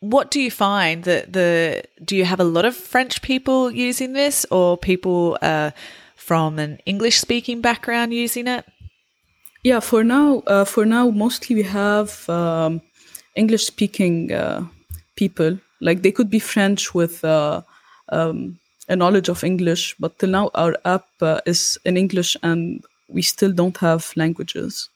what 0.00 0.30
do 0.30 0.40
you 0.40 0.50
find 0.50 1.04
that 1.04 1.32
the 1.32 1.84
do 2.04 2.16
you 2.16 2.24
have 2.24 2.40
a 2.40 2.44
lot 2.44 2.64
of 2.64 2.76
French 2.76 3.22
people 3.22 3.70
using 3.70 4.12
this, 4.12 4.44
or 4.50 4.76
people 4.76 5.38
uh, 5.40 5.70
from 6.16 6.58
an 6.58 6.78
English 6.86 7.18
speaking 7.18 7.60
background 7.60 8.12
using 8.12 8.48
it? 8.48 8.64
Yeah, 9.62 9.80
for 9.80 10.02
now, 10.02 10.42
uh, 10.48 10.64
for 10.64 10.84
now, 10.84 11.10
mostly 11.10 11.54
we 11.54 11.62
have 11.62 12.28
um, 12.28 12.80
English 13.36 13.64
speaking 13.66 14.32
uh, 14.32 14.66
people. 15.14 15.58
Like 15.80 16.02
they 16.02 16.12
could 16.12 16.30
be 16.30 16.40
French 16.40 16.94
with 16.94 17.24
uh, 17.24 17.62
um, 18.08 18.58
a 18.88 18.96
knowledge 18.96 19.28
of 19.28 19.44
English, 19.44 19.94
but 20.00 20.18
till 20.18 20.30
now 20.30 20.50
our 20.54 20.76
app 20.84 21.06
uh, 21.20 21.40
is 21.46 21.78
in 21.84 21.96
English 21.96 22.36
and 22.42 22.84
we 23.08 23.22
still 23.22 23.52
don't 23.52 23.76
have 23.78 24.12
languages. 24.16 24.88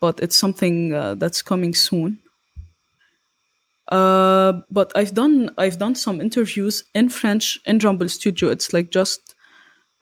But 0.00 0.20
it's 0.20 0.36
something 0.36 0.94
uh, 0.94 1.14
that's 1.14 1.42
coming 1.42 1.74
soon. 1.74 2.20
Uh, 3.88 4.60
but 4.70 4.92
I've 4.94 5.14
done 5.14 5.50
I've 5.56 5.78
done 5.78 5.94
some 5.94 6.20
interviews 6.20 6.84
in 6.94 7.08
French 7.08 7.58
in 7.64 7.78
Rumble 7.78 8.08
Studio. 8.08 8.50
It's 8.50 8.72
like 8.72 8.90
just 8.90 9.34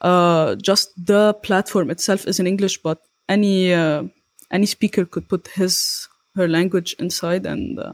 uh, 0.01 0.57
just 0.57 0.93
the 1.07 1.35
platform 1.35 1.91
itself 1.91 2.27
is 2.27 2.41
in 2.41 2.47
English, 2.47 2.79
but 2.83 2.99
any 3.29 3.73
uh, 3.73 4.05
any 4.51 4.67
speaker 4.67 5.05
could 5.05 5.29
put 5.29 5.49
his 5.49 6.09
her 6.35 6.49
language 6.49 6.95
inside 6.99 7.47
and 7.47 7.79
uh, 7.79 7.93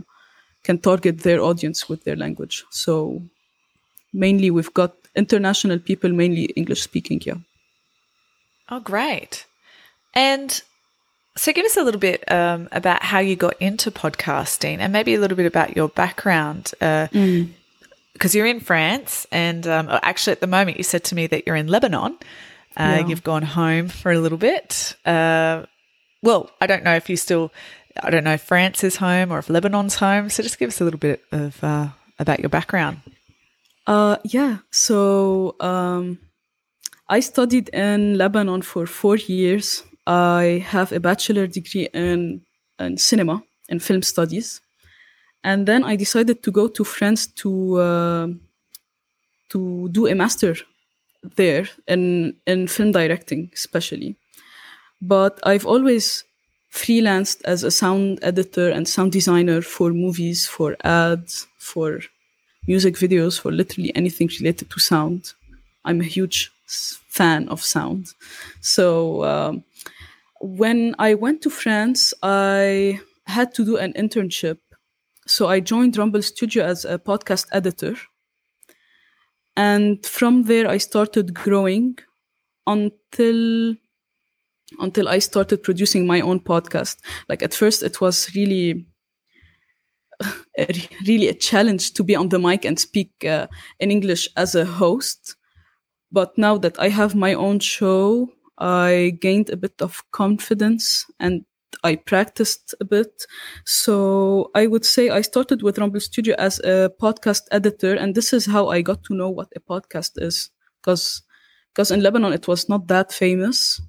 can 0.64 0.78
target 0.78 1.20
their 1.20 1.42
audience 1.42 1.88
with 1.88 2.04
their 2.04 2.16
language. 2.16 2.64
So 2.70 3.22
mainly 4.12 4.50
we've 4.50 4.74
got 4.74 4.94
international 5.14 5.78
people, 5.78 6.10
mainly 6.10 6.44
English 6.56 6.82
speaking. 6.82 7.20
Yeah. 7.24 7.38
Oh, 8.70 8.80
great! 8.80 9.44
And 10.14 10.62
so, 11.36 11.52
give 11.52 11.64
us 11.64 11.76
a 11.76 11.82
little 11.82 12.00
bit 12.00 12.30
um, 12.30 12.68
about 12.72 13.02
how 13.02 13.18
you 13.18 13.36
got 13.36 13.60
into 13.60 13.90
podcasting, 13.90 14.78
and 14.78 14.92
maybe 14.92 15.14
a 15.14 15.20
little 15.20 15.36
bit 15.36 15.46
about 15.46 15.76
your 15.76 15.88
background. 15.88 16.72
Uh, 16.80 17.08
mm 17.08 17.52
because 18.12 18.34
you're 18.34 18.46
in 18.46 18.60
France, 18.60 19.26
and 19.32 19.66
um, 19.66 19.88
actually, 19.90 20.32
at 20.32 20.40
the 20.40 20.46
moment, 20.46 20.76
you 20.76 20.84
said 20.84 21.02
to 21.04 21.14
me 21.14 21.26
that 21.26 21.46
you're 21.46 21.56
in 21.56 21.66
Lebanon. 21.66 22.16
Uh, 22.76 22.98
yeah. 23.00 23.06
You've 23.06 23.24
gone 23.24 23.42
home 23.42 23.88
for 23.88 24.12
a 24.12 24.18
little 24.18 24.38
bit. 24.38 24.94
Uh, 25.04 25.64
well, 26.22 26.50
I 26.60 26.66
don't 26.66 26.84
know 26.84 26.94
if 26.94 27.10
you 27.10 27.16
still, 27.16 27.52
I 28.02 28.10
don't 28.10 28.24
know 28.24 28.34
if 28.34 28.42
France 28.42 28.84
is 28.84 28.96
home 28.96 29.32
or 29.32 29.38
if 29.38 29.50
Lebanon's 29.50 29.96
home. 29.96 30.30
So 30.30 30.42
just 30.42 30.58
give 30.58 30.68
us 30.68 30.80
a 30.80 30.84
little 30.84 31.00
bit 31.00 31.22
of 31.32 31.62
uh, 31.62 31.88
about 32.18 32.40
your 32.40 32.48
background. 32.48 33.00
Uh, 33.86 34.16
yeah. 34.24 34.58
So 34.70 35.56
um, 35.60 36.18
I 37.08 37.20
studied 37.20 37.68
in 37.70 38.16
Lebanon 38.16 38.62
for 38.62 38.86
four 38.86 39.16
years. 39.16 39.82
I 40.06 40.64
have 40.66 40.92
a 40.92 41.00
bachelor 41.00 41.46
degree 41.46 41.88
in 41.92 42.42
in 42.78 42.96
cinema 42.98 43.42
and 43.68 43.82
film 43.82 44.02
studies, 44.02 44.60
and 45.44 45.66
then 45.66 45.84
I 45.84 45.96
decided 45.96 46.42
to 46.42 46.50
go 46.50 46.68
to 46.68 46.84
France 46.84 47.26
to 47.42 47.80
uh, 47.80 48.26
to 49.50 49.88
do 49.90 50.06
a 50.06 50.14
master 50.14 50.56
there 51.36 51.68
in 51.86 52.34
in 52.46 52.66
film 52.66 52.92
directing 52.92 53.50
especially. 53.54 54.16
But 55.00 55.40
i've 55.44 55.66
always 55.66 56.24
freelanced 56.72 57.42
as 57.44 57.64
a 57.64 57.70
sound 57.70 58.18
editor 58.22 58.70
and 58.70 58.88
sound 58.88 59.12
designer 59.12 59.60
for 59.62 59.90
movies 59.92 60.46
for 60.46 60.76
ads 60.84 61.46
for 61.58 62.00
music 62.66 62.94
videos 62.94 63.38
for 63.40 63.52
literally 63.52 63.94
anything 63.94 64.28
related 64.40 64.70
to 64.70 64.80
sound. 64.80 65.34
I'm 65.84 66.00
a 66.00 66.04
huge 66.04 66.50
fan 66.66 67.48
of 67.48 67.60
sound. 67.62 68.14
So 68.60 69.24
um, 69.24 69.64
when 70.42 70.94
i 70.98 71.14
went 71.14 71.40
to 71.40 71.48
france 71.48 72.12
i 72.22 72.98
had 73.26 73.54
to 73.54 73.64
do 73.64 73.76
an 73.76 73.92
internship. 73.94 74.58
So 75.26 75.46
i 75.46 75.60
joined 75.60 75.96
rumble 75.96 76.22
studio 76.22 76.64
as 76.64 76.84
a 76.84 76.98
podcast 76.98 77.46
editor. 77.52 77.96
And 79.56 80.04
from 80.04 80.44
there 80.44 80.68
i 80.68 80.78
started 80.78 81.34
growing 81.34 81.98
until 82.66 83.74
until 84.80 85.08
i 85.08 85.18
started 85.18 85.62
producing 85.62 86.06
my 86.06 86.20
own 86.20 86.40
podcast. 86.40 86.96
Like 87.28 87.42
at 87.42 87.54
first 87.54 87.82
it 87.82 88.00
was 88.00 88.34
really 88.34 88.86
really 91.06 91.28
a 91.28 91.34
challenge 91.34 91.92
to 91.94 92.02
be 92.02 92.16
on 92.16 92.30
the 92.30 92.38
mic 92.38 92.64
and 92.64 92.78
speak 92.78 93.12
uh, 93.24 93.46
in 93.78 93.90
english 93.90 94.28
as 94.36 94.54
a 94.54 94.64
host. 94.64 95.36
But 96.10 96.36
now 96.36 96.58
that 96.58 96.78
i 96.80 96.88
have 96.88 97.14
my 97.14 97.34
own 97.34 97.60
show 97.60 98.28
i 98.62 99.10
gained 99.20 99.50
a 99.50 99.56
bit 99.56 99.82
of 99.82 100.02
confidence 100.12 101.06
and 101.18 101.44
I 101.84 101.96
practiced 101.96 102.74
a 102.80 102.84
bit. 102.84 103.26
So 103.64 104.50
I 104.54 104.66
would 104.66 104.84
say 104.84 105.10
I 105.10 105.22
started 105.22 105.62
with 105.62 105.78
Rumble 105.78 106.00
Studio 106.00 106.34
as 106.38 106.60
a 106.60 106.92
podcast 107.00 107.42
editor, 107.50 107.94
and 107.94 108.14
this 108.14 108.32
is 108.32 108.46
how 108.46 108.68
I 108.68 108.82
got 108.82 109.02
to 109.04 109.14
know 109.14 109.30
what 109.30 109.52
a 109.56 109.60
podcast 109.60 110.12
is. 110.16 110.50
Because 110.80 111.22
because 111.72 111.90
in 111.90 112.02
Lebanon 112.02 112.32
it 112.32 112.46
was 112.46 112.68
not 112.68 112.86
that 112.88 113.12
famous, 113.12 113.80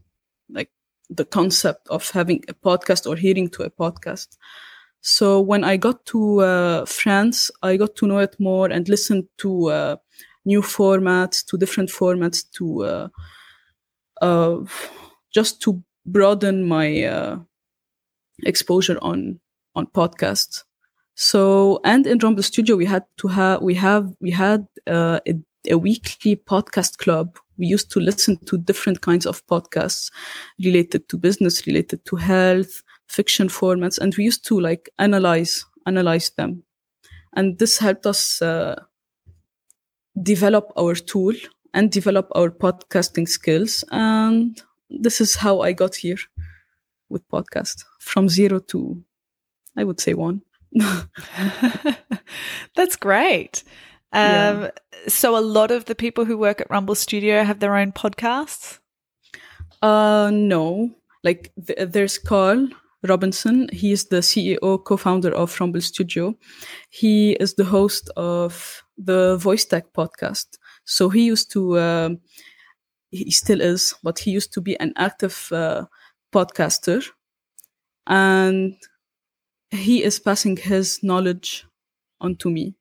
like 0.50 0.70
the 1.10 1.26
concept 1.26 1.88
of 1.90 2.10
having 2.12 2.44
a 2.48 2.54
podcast 2.54 3.08
or 3.08 3.16
hearing 3.16 3.50
to 3.50 3.64
a 3.64 3.70
podcast. 3.70 4.38
So 5.02 5.42
when 5.42 5.64
I 5.64 5.78
got 5.78 6.06
to 6.08 6.40
uh, 6.40 6.86
France, 6.86 7.52
I 7.62 7.76
got 7.76 7.96
to 7.98 8.08
know 8.08 8.20
it 8.20 8.40
more 8.40 8.72
and 8.72 8.88
listened 8.88 9.26
to 9.40 9.70
uh, 9.70 9.96
new 10.46 10.62
formats, 10.62 11.46
to 11.48 11.58
different 11.58 11.90
formats, 11.90 12.50
to 12.54 12.84
uh, 12.86 13.08
uh 14.24 14.66
just 15.34 15.62
to 15.62 15.84
broaden 16.06 16.68
my 16.68 17.04
uh, 17.04 17.40
exposure 18.44 18.98
on 19.02 19.40
on 19.76 19.88
podcasts. 19.88 20.64
So 21.16 21.80
and 21.84 22.08
in 22.08 22.20
Rumble 22.20 22.44
Studio 22.44 22.76
we 22.76 22.86
had 22.86 23.04
to 23.18 23.28
have 23.28 23.62
we 23.62 23.74
have 23.76 24.14
we 24.20 24.32
had 24.32 24.68
uh, 24.88 25.20
a, 25.28 25.34
a 25.70 25.78
weekly 25.78 26.36
podcast 26.36 26.98
club. 26.98 27.38
We 27.58 27.68
used 27.68 27.92
to 27.92 28.00
listen 28.00 28.38
to 28.46 28.58
different 28.58 29.02
kinds 29.02 29.26
of 29.26 29.46
podcasts 29.46 30.12
related 30.64 31.08
to 31.10 31.18
business, 31.18 31.68
related 31.68 32.04
to 32.06 32.16
health, 32.16 32.82
fiction 33.08 33.48
formats, 33.48 34.00
and 34.00 34.16
we 34.16 34.24
used 34.24 34.46
to 34.48 34.60
like 34.60 34.90
analyze 34.98 35.66
analyze 35.86 36.32
them, 36.32 36.64
and 37.36 37.60
this 37.60 37.78
helped 37.78 38.06
us 38.06 38.42
uh, 38.42 38.76
develop 40.22 40.72
our 40.78 40.96
tool 40.96 41.34
and 41.74 41.92
develop 41.92 42.28
our 42.36 42.50
podcasting 42.50 43.28
skills. 43.28 43.84
And 43.92 44.62
this 44.90 45.20
is 45.20 45.36
how 45.36 45.62
I 45.62 45.74
got 45.74 45.96
here 45.96 46.18
with 47.10 47.28
podcast 47.30 47.84
from 48.00 48.30
zero 48.30 48.60
to, 48.60 49.04
I 49.78 49.84
would 49.84 50.00
say 50.00 50.14
one. 50.14 50.42
That's 52.76 52.96
great. 52.96 53.64
Um, 54.12 54.22
yeah. 54.22 54.72
So, 55.08 55.38
a 55.38 55.42
lot 55.42 55.72
of 55.72 55.86
the 55.86 55.96
people 55.96 56.26
who 56.26 56.38
work 56.38 56.62
at 56.62 56.70
Rumble 56.70 56.96
Studio 56.96 57.44
have 57.44 57.60
their 57.60 57.76
own 57.76 57.92
podcasts? 57.92 58.80
Uh, 59.82 60.30
no. 60.32 60.92
Like, 61.24 61.52
th- 61.66 61.90
there's 61.90 62.18
Carl 62.18 62.70
Robinson. 63.04 63.70
He 63.72 63.92
is 63.92 64.06
the 64.06 64.18
CEO, 64.18 64.84
co 64.84 64.98
founder 64.98 65.34
of 65.34 65.60
Rumble 65.60 65.82
Studio. 65.82 66.36
He 66.90 67.34
is 67.34 67.56
the 67.56 67.66
host 67.66 68.10
of 68.16 68.84
the 68.98 69.38
Voice 69.38 69.66
Tech 69.66 69.94
podcast. 69.94 70.58
So, 70.86 71.10
he 71.10 71.26
used 71.26 71.52
to, 71.54 71.78
uh, 71.78 72.10
he 73.12 73.32
still 73.32 73.62
is, 73.62 73.94
but 74.04 74.20
he 74.20 74.32
used 74.32 74.54
to 74.54 74.62
be 74.62 74.80
an 74.80 74.94
active 74.98 75.50
uh, 75.52 75.86
podcaster. 76.34 77.06
And 78.08 78.76
he 79.72 80.04
is 80.04 80.20
passing 80.20 80.58
his 80.58 81.04
knowledge 81.04 81.66
onto 82.22 82.50
me. 82.50 82.76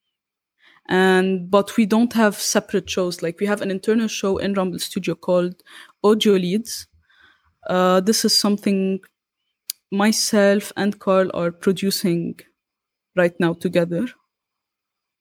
And 0.88 1.51
but 1.51 1.77
we 1.77 1.87
don't 1.87 2.12
have 2.15 2.37
separate 2.37 2.91
shows. 2.91 3.23
Like 3.23 3.41
we 3.41 3.47
have 3.47 3.62
an 3.62 3.71
internal 3.71 4.09
show 4.09 4.38
in 4.38 4.55
rumble 4.55 4.79
studio 4.81 5.15
called 5.15 5.62
audio 6.05 6.35
leads. 6.35 6.88
Uh, 7.69 8.01
this 8.01 8.25
is 8.25 8.38
something 8.38 9.01
myself 9.93 10.73
and 10.77 10.99
carl 11.01 11.31
are 11.35 11.53
producing 11.53 12.41
right 13.17 13.35
now 13.41 13.55
together. 13.55 14.09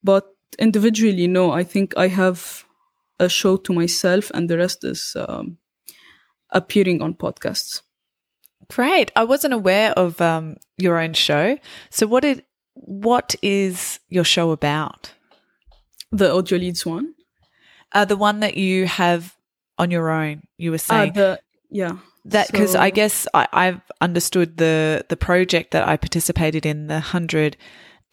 But 0.04 0.28
individually 0.60 1.28
no 1.28 1.52
i 1.52 1.64
think 1.64 1.94
i 1.98 2.08
have 2.08 2.66
a 3.22 3.30
show 3.30 3.56
to 3.58 3.74
myself 3.74 4.32
and 4.34 4.50
the 4.50 4.58
rest 4.58 4.84
is 4.84 5.16
um, 5.16 5.58
appearing 6.52 7.02
on 7.02 7.14
podcasts 7.14 7.82
Great. 8.72 9.12
I 9.18 9.26
wasn't 9.26 9.54
aware 9.54 9.92
of 9.92 10.22
um, 10.22 10.56
your 10.78 10.98
own 10.98 11.14
show. 11.14 11.58
So 11.90 12.08
what 12.08 12.22
did 12.22 12.44
what 12.74 13.36
is 13.42 14.00
your 14.08 14.24
show 14.24 14.52
about? 14.52 15.12
The 16.12 16.34
audio 16.34 16.58
leads 16.58 16.86
one. 16.86 17.14
Uh, 17.92 18.06
the 18.06 18.16
one 18.16 18.40
that 18.40 18.56
you 18.56 18.88
have 18.88 19.36
on 19.78 19.92
your 19.92 20.10
own. 20.10 20.44
You 20.58 20.72
were 20.72 20.76
ah, 20.76 20.88
saying. 20.88 21.12
Uh, 21.12 21.14
the, 21.14 21.40
yeah. 21.70 21.98
That 22.24 22.52
because 22.52 22.74
so, 22.74 22.80
I 22.80 22.92
guess 22.92 23.28
I, 23.34 23.48
I've 23.52 23.82
understood 24.00 24.58
the 24.58 25.06
the 25.10 25.18
project 25.18 25.72
that 25.72 25.88
I 25.88 25.98
participated 25.98 26.66
in 26.66 26.88
the 26.88 27.00
hundred 27.00 27.58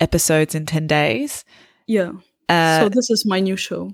episodes 0.00 0.54
in 0.54 0.66
ten 0.66 0.88
days. 0.88 1.44
Yeah. 1.86 2.12
Uh, 2.48 2.80
so 2.80 2.88
this 2.88 3.10
is 3.10 3.24
my 3.26 3.38
new 3.38 3.56
show. 3.56 3.92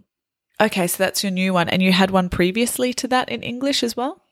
Okay, 0.61 0.87
so 0.87 1.03
that's 1.03 1.23
your 1.23 1.33
new 1.33 1.53
one, 1.53 1.69
and 1.69 1.83
you 1.83 1.93
had 1.93 2.11
one 2.11 2.29
previously 2.29 2.95
to 2.95 3.09
that 3.09 3.29
in 3.29 3.43
English 3.43 3.83
as 3.83 3.97
well. 3.97 4.23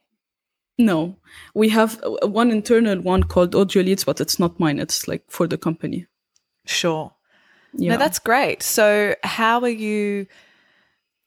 No, 0.79 1.17
we 1.55 1.69
have 1.71 2.01
one 2.23 2.51
internal 2.51 3.01
one 3.01 3.25
called 3.25 3.55
Audio 3.55 3.83
Leads, 3.83 4.05
but 4.05 4.21
it's 4.21 4.39
not 4.39 4.59
mine. 4.59 4.79
It's 4.79 5.07
like 5.07 5.25
for 5.29 5.47
the 5.47 5.59
company. 5.59 6.07
Sure. 6.65 7.13
Yeah. 7.75 7.93
No, 7.93 7.99
that's 7.99 8.19
great. 8.19 8.63
So, 8.63 9.15
how 9.23 9.61
are 9.61 9.69
you 9.69 10.27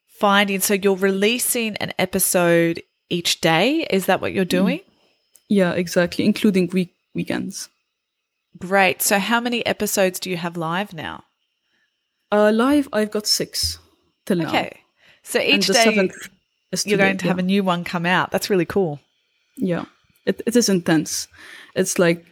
finding? 0.08 0.62
So, 0.62 0.76
you're 0.76 0.96
releasing 0.96 1.76
an 1.78 1.94
episode 2.00 2.82
each 3.10 3.42
day. 3.42 3.86
Is 3.90 4.06
that 4.06 4.22
what 4.22 4.34
you're 4.34 4.46
doing? 4.46 4.80
yeah, 5.50 5.74
exactly, 5.74 6.26
including 6.26 6.70
week 6.70 6.94
weekends. 7.14 7.70
Great. 8.58 9.02
So, 9.02 9.20
how 9.20 9.40
many 9.40 9.66
episodes 9.66 10.20
do 10.20 10.30
you 10.30 10.38
have 10.38 10.58
live 10.58 10.94
now? 10.94 11.24
Uh, 12.32 12.52
live, 12.52 12.88
I've 12.94 13.12
got 13.12 13.28
six 13.28 13.80
till 14.26 14.38
now. 14.38 14.48
Okay. 14.48 14.82
So, 15.26 15.40
each 15.40 15.68
day 15.68 16.10
you're 16.86 17.00
going 17.00 17.18
to 17.18 17.28
have 17.28 17.40
a 17.40 17.44
new 17.44 17.64
one 17.64 17.84
come 17.84 18.06
out. 18.06 18.30
That's 18.32 18.50
really 18.50 18.66
cool. 18.66 19.00
Yeah, 19.58 19.86
it, 20.26 20.42
it 20.46 20.56
is 20.56 20.70
intense. 20.70 21.28
It's 21.76 21.98
like 21.98 22.26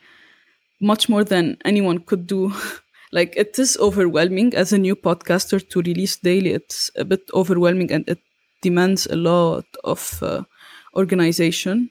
much 0.80 1.10
more 1.10 1.24
than 1.24 1.58
anyone 1.66 2.00
could 2.00 2.28
do. 2.28 2.54
like 3.12 3.34
it 3.36 3.58
is 3.58 3.78
overwhelming 3.80 4.54
as 4.54 4.72
a 4.74 4.78
new 4.78 4.96
podcaster 4.96 5.68
to 5.70 5.82
release 5.82 6.18
daily. 6.18 6.52
It's 6.52 6.92
a 6.96 7.04
bit 7.04 7.22
overwhelming 7.34 7.92
and 7.92 8.08
it 8.08 8.20
demands 8.62 9.08
a 9.08 9.16
lot 9.16 9.66
of 9.84 10.22
uh, 10.22 10.44
organization. 10.96 11.90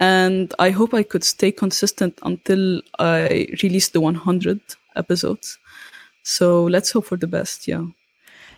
And 0.00 0.52
I 0.58 0.70
hope 0.70 0.94
I 0.94 1.02
could 1.02 1.24
stay 1.24 1.52
consistent 1.52 2.18
until 2.22 2.80
I 2.98 3.48
release 3.62 3.90
the 3.90 4.00
100 4.00 4.60
episodes. 4.96 5.58
So 6.22 6.64
let's 6.64 6.90
hope 6.90 7.06
for 7.06 7.16
the 7.18 7.26
best. 7.26 7.68
Yeah. 7.68 7.84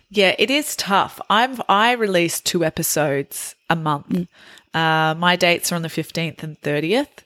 Yeah, 0.09 0.35
it 0.39 0.49
is 0.49 0.75
tough. 0.75 1.19
I'm 1.29 1.61
I 1.67 1.91
release 1.93 2.39
two 2.39 2.63
episodes 2.63 3.55
a 3.69 3.75
month. 3.75 4.27
Uh, 4.73 5.15
my 5.17 5.35
dates 5.35 5.71
are 5.71 5.75
on 5.75 5.81
the 5.81 5.89
fifteenth 5.89 6.43
and 6.43 6.59
thirtieth, 6.61 7.23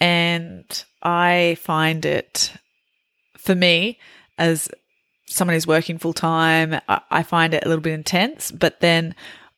and 0.00 0.64
I 1.02 1.56
find 1.60 2.04
it 2.04 2.52
for 3.36 3.54
me 3.54 3.98
as 4.38 4.68
someone 5.26 5.54
who's 5.54 5.66
working 5.66 5.98
full 5.98 6.12
time. 6.12 6.80
I, 6.88 7.00
I 7.10 7.22
find 7.22 7.52
it 7.54 7.64
a 7.64 7.68
little 7.68 7.82
bit 7.82 7.94
intense, 7.94 8.52
but 8.52 8.80
then 8.80 9.14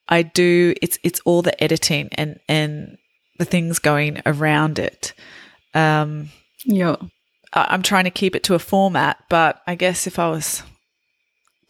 I 0.08 0.22
do. 0.22 0.74
It's 0.80 0.98
it's 1.02 1.20
all 1.26 1.42
the 1.42 1.62
editing 1.62 2.08
and 2.12 2.40
and 2.48 2.96
the 3.38 3.44
things 3.44 3.78
going 3.78 4.22
around 4.24 4.78
it. 4.78 5.12
Um, 5.74 6.30
Yeah. 6.64 6.96
I- 7.52 7.66
I'm 7.70 7.82
trying 7.82 8.04
to 8.04 8.10
keep 8.10 8.34
it 8.36 8.44
to 8.44 8.54
a 8.54 8.58
format, 8.58 9.18
but 9.28 9.60
I 9.66 9.74
guess 9.74 10.06
if 10.06 10.18
I 10.18 10.28
was, 10.30 10.62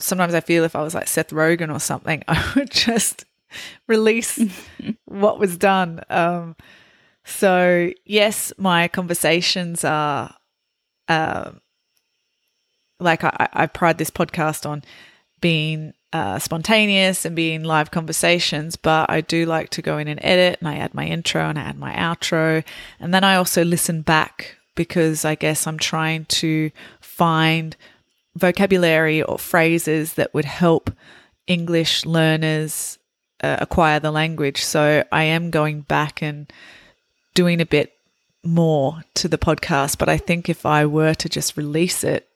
sometimes 0.02 0.34
I 0.34 0.40
feel 0.40 0.64
if 0.64 0.76
I 0.76 0.82
was 0.82 0.94
like 0.94 1.08
Seth 1.08 1.30
Rogen 1.30 1.72
or 1.72 1.78
something, 1.78 2.22
I 2.28 2.52
would 2.56 2.70
just 2.70 3.24
release 3.86 4.40
what 5.04 5.38
was 5.38 5.56
done. 5.56 6.00
Um, 6.10 6.56
so 7.24 7.90
yes, 8.04 8.52
my 8.58 8.88
conversations 8.88 9.84
are, 9.84 10.34
um, 11.08 11.60
like 12.98 13.24
I, 13.24 13.48
I 13.52 13.66
pride 13.66 13.98
this 13.98 14.10
podcast 14.10 14.68
on 14.68 14.82
being 15.40 15.92
uh, 16.12 16.38
spontaneous 16.38 17.24
and 17.24 17.34
being 17.34 17.64
live 17.64 17.90
conversations, 17.90 18.76
but 18.76 19.10
I 19.10 19.20
do 19.20 19.46
like 19.46 19.70
to 19.70 19.82
go 19.82 19.98
in 19.98 20.08
and 20.08 20.20
edit 20.22 20.58
and 20.60 20.68
I 20.68 20.76
add 20.76 20.94
my 20.94 21.06
intro 21.06 21.48
and 21.48 21.58
I 21.58 21.62
add 21.62 21.78
my 21.78 21.92
outro. 21.94 22.64
And 23.00 23.12
then 23.12 23.24
I 23.24 23.36
also 23.36 23.64
listen 23.64 24.02
back 24.02 24.56
because 24.74 25.24
I 25.24 25.34
guess 25.34 25.66
I'm 25.66 25.78
trying 25.78 26.26
to 26.26 26.70
find 27.00 27.76
vocabulary 28.36 29.22
or 29.22 29.38
phrases 29.38 30.14
that 30.14 30.32
would 30.34 30.44
help 30.44 30.90
English 31.46 32.04
learners 32.04 32.98
uh, 33.42 33.56
acquire 33.60 34.00
the 34.00 34.10
language. 34.10 34.62
So 34.62 35.04
I 35.12 35.24
am 35.24 35.50
going 35.50 35.82
back 35.82 36.22
and 36.22 36.50
doing 37.34 37.60
a 37.60 37.66
bit 37.66 37.92
more 38.44 39.02
to 39.14 39.28
the 39.28 39.38
podcast. 39.38 39.98
But 39.98 40.08
I 40.08 40.16
think 40.16 40.48
if 40.48 40.64
I 40.64 40.86
were 40.86 41.14
to 41.14 41.28
just 41.28 41.56
release 41.56 42.04
it 42.04 42.28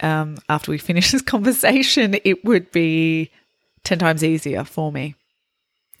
um, 0.00 0.38
after 0.48 0.70
we 0.70 0.78
finish 0.90 1.12
this 1.12 1.22
conversation, 1.22 2.16
it 2.24 2.44
would 2.44 2.70
be 2.72 3.30
10 3.84 3.98
times 3.98 4.24
easier 4.24 4.64
for 4.64 4.92
me. 4.92 5.14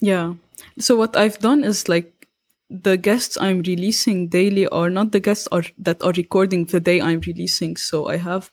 Yeah. 0.00 0.34
So 0.78 0.96
what 0.96 1.16
I've 1.16 1.38
done 1.38 1.64
is 1.64 1.88
like 1.88 2.26
the 2.70 2.96
guests 2.96 3.38
I'm 3.40 3.62
releasing 3.62 4.28
daily 4.28 4.68
are 4.68 4.90
not 4.90 5.12
the 5.12 5.20
guests 5.20 5.48
are 5.50 5.64
that 5.78 6.02
are 6.02 6.12
recording 6.12 6.66
the 6.66 6.80
day 6.80 7.00
I'm 7.00 7.20
releasing. 7.20 7.76
So 7.76 8.08
I 8.08 8.16
have 8.16 8.50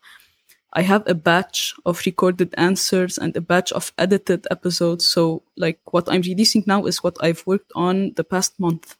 I 0.75 0.81
have 0.81 1.03
a 1.07 1.15
batch 1.15 1.73
of 1.85 2.01
recorded 2.05 2.53
answers 2.57 3.17
and 3.17 3.35
a 3.35 3.41
batch 3.41 3.71
of 3.71 3.93
edited 3.97 4.45
episodes. 4.51 5.07
So 5.07 5.43
like 5.55 5.79
what 5.91 6.09
I'm 6.09 6.21
releasing 6.21 6.63
now 6.67 6.85
is 6.85 7.01
what 7.01 7.15
I've 7.21 7.47
worked 7.47 7.71
on 7.75 8.11
the 8.15 8.25
past 8.25 8.59
month. 8.59 8.97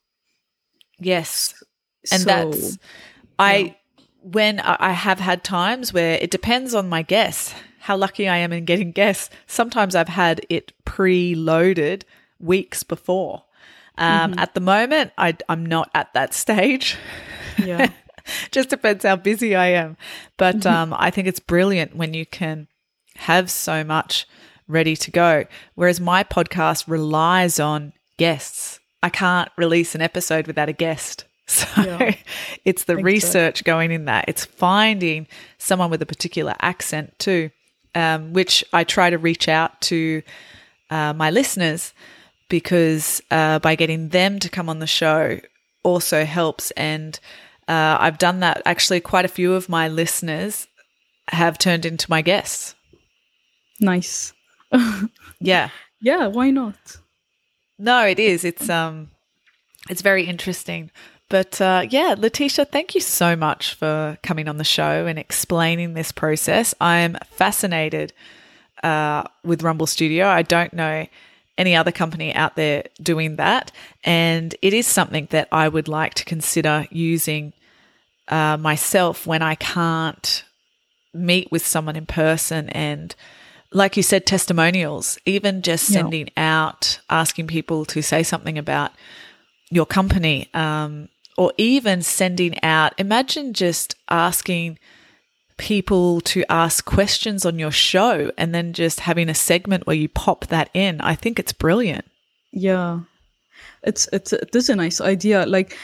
Yes. 0.99 1.53
And 2.11 2.21
So, 2.21 2.27
that's, 2.27 2.77
I, 3.38 3.75
when 4.21 4.61
I 4.61 4.93
have 4.93 5.19
had 5.19 5.43
times 5.43 5.93
where 5.93 6.17
it 6.21 6.31
depends 6.31 6.73
on 6.73 6.88
my 6.88 7.01
guests, 7.01 7.53
how 7.79 7.97
lucky 7.97 8.29
I 8.29 8.38
am 8.38 8.53
in 8.53 8.63
getting 8.63 8.91
guests. 8.91 9.29
Sometimes 9.45 9.95
I've 9.95 10.07
had 10.07 10.45
it 10.49 10.71
preloaded 10.85 12.03
weeks 12.39 12.83
before. 12.83 13.43
Um, 13.97 14.35
At 14.38 14.53
the 14.53 14.61
moment, 14.61 15.11
I, 15.17 15.35
I'm 15.49 15.65
not 15.65 15.89
at 15.93 16.13
that 16.13 16.33
stage. 16.43 16.97
yeah. 17.63 17.91
Just 18.51 18.69
depends 18.69 19.03
how 19.03 19.15
busy 19.15 19.55
I 19.55 19.67
am. 19.67 19.97
But 20.38 20.65
um, 20.65 20.93
I 20.97 21.11
think 21.11 21.27
it's 21.27 21.39
brilliant 21.39 21.95
when 21.95 22.13
you 22.13 22.25
can 22.25 22.67
have 23.17 23.49
so 23.51 23.83
much 23.83 24.27
ready 24.67 24.95
to 24.97 25.11
go. 25.11 25.45
Whereas 25.75 25.99
my 25.99 26.23
podcast 26.23 26.88
relies 26.88 27.59
on 27.59 27.93
guests. 28.17 28.79
I 29.03 29.09
can't 29.09 29.49
release 29.57 29.93
an 29.95 30.01
episode 30.01 30.47
without 30.47 30.69
a 30.69 30.73
guest. 30.73 31.25
So 31.47 31.67
Yeah. 31.77 32.15
it's 32.65 32.85
the 32.85 32.97
research 32.97 33.63
going 33.65 33.91
in 33.91 34.05
that. 34.05 34.25
It's 34.27 34.45
finding 34.45 35.27
someone 35.59 35.91
with 35.91 36.01
a 36.01 36.05
particular 36.07 36.55
accent 36.59 37.13
too, 37.19 37.51
um, 37.93 38.33
which 38.33 38.63
I 38.73 38.83
try 38.83 39.11
to 39.11 39.19
reach 39.19 39.47
out 39.47 39.79
to 39.81 40.23
uh, 40.89 41.13
my 41.13 41.29
listeners 41.29 41.93
because 42.49 43.21
uh, 43.29 43.59
by 43.59 43.75
getting 43.75 44.09
them 44.09 44.39
to 44.39 44.49
come 44.49 44.69
on 44.69 44.79
the 44.79 44.88
show 44.88 45.39
also 45.83 46.25
helps. 46.25 46.71
And 46.71 47.19
uh, 47.67 47.97
I've 47.99 48.17
done 48.17 48.39
that. 48.41 48.62
Actually, 48.65 48.99
quite 49.01 49.25
a 49.25 49.30
few 49.30 49.54
of 49.54 49.69
my 49.69 49.88
listeners 49.88 50.67
have 51.30 51.58
turned 51.58 51.86
into 51.86 52.10
my 52.10 52.21
guests. 52.21 52.75
Nice. 53.80 54.34
Yeah. 55.41 55.69
Yeah, 56.01 56.28
why 56.28 56.49
not? 56.49 56.97
No, 57.78 58.06
it 58.06 58.19
is. 58.19 58.45
It's 58.45 58.69
um, 58.69 59.12
it's 59.89 60.01
very 60.01 60.23
interesting. 60.25 60.91
But 61.30 61.60
uh, 61.60 61.86
yeah, 61.89 62.15
Letitia, 62.17 62.65
thank 62.65 62.95
you 62.95 63.01
so 63.01 63.36
much 63.36 63.73
for 63.73 64.17
coming 64.23 64.47
on 64.47 64.58
the 64.58 64.63
show 64.63 65.06
and 65.08 65.17
explaining 65.19 65.93
this 65.93 66.12
process. 66.12 66.73
I'm 66.80 67.17
fascinated 67.32 68.13
uh, 68.84 69.23
with 69.43 69.63
Rumble 69.63 69.88
Studio. 69.88 70.28
I 70.28 70.43
don't 70.43 70.73
know 70.73 71.06
any 71.57 71.75
other 71.75 71.91
company 71.91 72.33
out 72.33 72.55
there 72.55 72.83
doing 73.01 73.37
that, 73.37 73.71
and 74.03 74.55
it 74.61 74.73
is 74.73 74.87
something 74.87 75.27
that 75.31 75.47
I 75.51 75.67
would 75.67 75.87
like 75.87 76.13
to 76.15 76.25
consider 76.25 76.85
using 76.91 77.53
uh, 78.27 78.57
myself 78.57 79.25
when 79.27 79.41
I 79.41 79.55
can't 79.55 80.43
meet 81.13 81.51
with 81.51 81.65
someone 81.65 81.95
in 81.95 82.05
person 82.05 82.67
and 82.69 83.15
like 83.71 83.95
you 83.95 84.03
said 84.03 84.25
testimonials 84.25 85.17
even 85.25 85.61
just 85.61 85.89
Yeah. 85.89 86.01
sending 86.01 86.29
out 86.35 86.99
asking 87.09 87.47
people 87.47 87.85
to 87.85 88.01
say 88.01 88.21
something 88.21 88.57
about 88.57 88.91
your 89.69 89.85
company 89.85 90.49
um, 90.53 91.07
or 91.37 91.53
even 91.57 92.01
sending 92.01 92.61
out 92.63 92.93
imagine 92.97 93.53
just 93.53 93.95
asking 94.09 94.77
people 95.57 96.21
to 96.21 96.43
ask 96.51 96.85
questions 96.85 97.45
on 97.45 97.59
your 97.59 97.71
show 97.71 98.31
and 98.37 98.53
then 98.53 98.73
just 98.73 98.99
having 99.01 99.29
a 99.29 99.33
segment 99.35 99.87
where 99.87 99.95
you 99.95 100.09
pop 100.09 100.47
that 100.47 100.69
in 100.73 100.99
i 101.01 101.15
think 101.15 101.39
it's 101.39 101.53
brilliant 101.53 102.05
Yeah, 102.51 103.01
it's 103.83 104.07
it's 104.13 104.31
it 104.31 104.55
is 104.55 104.69
a 104.69 104.75
nice 104.75 105.01
idea. 105.01 105.45
Like 105.45 105.77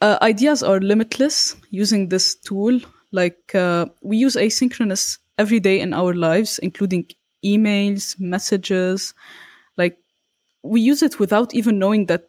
uh, 0.00 0.18
ideas 0.20 0.62
are 0.62 0.78
limitless 0.80 1.56
using 1.70 2.08
this 2.08 2.34
tool. 2.34 2.80
Like 3.12 3.54
uh, 3.54 3.86
we 4.02 4.18
use 4.18 4.36
asynchronous 4.36 5.18
every 5.38 5.58
day 5.60 5.80
in 5.80 5.94
our 5.94 6.12
lives, 6.14 6.58
including 6.58 7.06
emails, 7.44 8.20
messages. 8.20 9.14
Like 9.78 9.96
we 10.62 10.80
use 10.82 11.02
it 11.02 11.18
without 11.18 11.54
even 11.54 11.78
knowing 11.78 12.06
that 12.06 12.28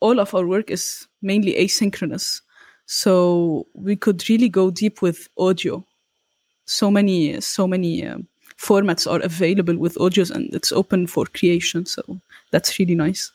all 0.00 0.18
of 0.18 0.34
our 0.34 0.46
work 0.46 0.70
is 0.70 1.06
mainly 1.22 1.54
asynchronous. 1.54 2.40
So 2.86 3.66
we 3.74 3.96
could 3.96 4.28
really 4.28 4.48
go 4.48 4.70
deep 4.70 5.02
with 5.02 5.28
audio. 5.38 5.84
So 6.66 6.90
many, 6.90 7.40
so 7.40 7.66
many 7.66 8.06
um, 8.06 8.26
formats 8.58 9.10
are 9.10 9.20
available 9.20 9.76
with 9.76 9.96
audios, 9.96 10.30
and 10.30 10.52
it's 10.54 10.72
open 10.72 11.06
for 11.06 11.26
creation. 11.26 11.86
So 11.86 12.20
that's 12.50 12.78
really 12.78 12.94
nice. 12.94 13.32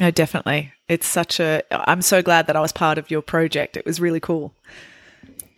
no 0.00 0.10
definitely 0.10 0.72
it's 0.88 1.06
such 1.06 1.40
a 1.40 1.62
i'm 1.90 2.02
so 2.02 2.22
glad 2.22 2.46
that 2.46 2.56
i 2.56 2.60
was 2.60 2.72
part 2.72 2.98
of 2.98 3.10
your 3.10 3.22
project 3.22 3.76
it 3.76 3.86
was 3.86 4.00
really 4.00 4.20
cool 4.20 4.54